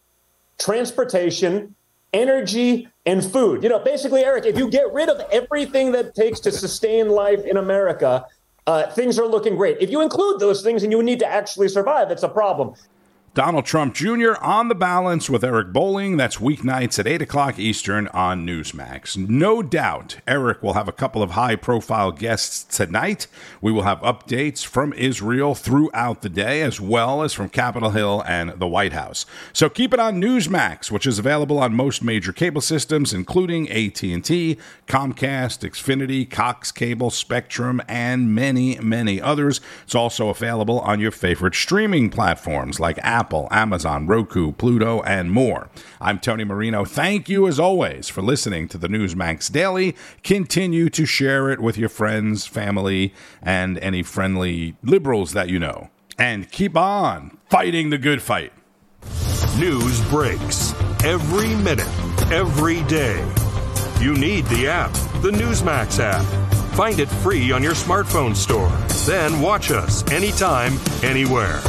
transportation, 0.58 1.74
energy, 2.12 2.88
and 3.06 3.24
food. 3.24 3.62
You 3.62 3.68
know, 3.68 3.78
basically, 3.78 4.24
Eric, 4.24 4.46
if 4.46 4.56
you 4.56 4.70
get 4.70 4.92
rid 4.92 5.08
of 5.08 5.20
everything 5.30 5.92
that 5.92 6.14
takes 6.14 6.40
to 6.40 6.52
sustain 6.52 7.08
life 7.08 7.44
in 7.44 7.56
America, 7.56 8.24
uh, 8.66 8.90
things 8.90 9.18
are 9.18 9.26
looking 9.26 9.56
great. 9.56 9.78
If 9.80 9.90
you 9.90 10.00
include 10.00 10.40
those 10.40 10.62
things 10.62 10.82
and 10.82 10.92
you 10.92 11.02
need 11.02 11.18
to 11.18 11.26
actually 11.26 11.68
survive, 11.68 12.10
it's 12.10 12.22
a 12.22 12.28
problem. 12.28 12.74
Donald 13.34 13.64
Trump 13.64 13.96
Jr. 13.96 14.34
on 14.40 14.68
the 14.68 14.76
balance 14.76 15.28
with 15.28 15.42
Eric 15.42 15.72
Bolling. 15.72 16.16
That's 16.16 16.36
weeknights 16.36 17.00
at 17.00 17.08
8 17.08 17.20
o'clock 17.20 17.58
Eastern 17.58 18.06
on 18.08 18.46
Newsmax. 18.46 19.16
No 19.16 19.60
doubt 19.60 20.18
Eric 20.24 20.62
will 20.62 20.74
have 20.74 20.86
a 20.86 20.92
couple 20.92 21.20
of 21.20 21.32
high 21.32 21.56
profile 21.56 22.12
guests 22.12 22.62
tonight. 22.62 23.26
We 23.60 23.72
will 23.72 23.82
have 23.82 23.98
updates 24.02 24.64
from 24.64 24.92
Israel 24.92 25.56
throughout 25.56 26.22
the 26.22 26.28
day, 26.28 26.62
as 26.62 26.80
well 26.80 27.24
as 27.24 27.32
from 27.32 27.48
Capitol 27.48 27.90
Hill 27.90 28.22
and 28.24 28.50
the 28.50 28.68
White 28.68 28.92
House. 28.92 29.26
So 29.52 29.68
keep 29.68 29.92
it 29.92 29.98
on 29.98 30.22
Newsmax, 30.22 30.92
which 30.92 31.04
is 31.04 31.18
available 31.18 31.58
on 31.58 31.74
most 31.74 32.04
major 32.04 32.32
cable 32.32 32.60
systems, 32.60 33.12
including 33.12 33.68
AT&T, 33.68 34.58
Comcast, 34.86 35.68
Xfinity, 35.68 36.30
Cox 36.30 36.70
Cable, 36.70 37.10
Spectrum, 37.10 37.82
and 37.88 38.32
many, 38.32 38.78
many 38.78 39.20
others. 39.20 39.60
It's 39.82 39.96
also 39.96 40.28
available 40.28 40.78
on 40.78 41.00
your 41.00 41.10
favorite 41.10 41.56
streaming 41.56 42.10
platforms 42.10 42.78
like 42.78 42.96
Apple 42.98 43.23
Apple, 43.24 43.48
Amazon, 43.50 44.06
Roku, 44.06 44.52
Pluto, 44.52 45.00
and 45.00 45.32
more. 45.32 45.70
I'm 45.98 46.18
Tony 46.18 46.44
Marino. 46.44 46.84
Thank 46.84 47.26
you, 47.26 47.48
as 47.48 47.58
always, 47.58 48.10
for 48.10 48.20
listening 48.20 48.68
to 48.68 48.76
the 48.76 48.86
Newsmax 48.86 49.50
Daily. 49.50 49.96
Continue 50.22 50.90
to 50.90 51.06
share 51.06 51.48
it 51.48 51.58
with 51.58 51.78
your 51.78 51.88
friends, 51.88 52.46
family, 52.46 53.14
and 53.40 53.78
any 53.78 54.02
friendly 54.02 54.76
liberals 54.82 55.32
that 55.32 55.48
you 55.48 55.58
know. 55.58 55.88
And 56.18 56.52
keep 56.52 56.76
on 56.76 57.38
fighting 57.48 57.88
the 57.88 57.96
good 57.96 58.20
fight. 58.20 58.52
News 59.58 60.06
breaks 60.10 60.74
every 61.02 61.54
minute, 61.56 61.88
every 62.30 62.82
day. 62.82 63.26
You 64.00 64.12
need 64.18 64.44
the 64.48 64.68
app, 64.68 64.92
the 65.22 65.30
Newsmax 65.30 65.98
app. 65.98 66.26
Find 66.74 66.98
it 66.98 67.08
free 67.08 67.52
on 67.52 67.62
your 67.62 67.72
smartphone 67.72 68.36
store. 68.36 68.68
Then 69.06 69.40
watch 69.40 69.70
us 69.70 70.06
anytime, 70.12 70.74
anywhere 71.02 71.62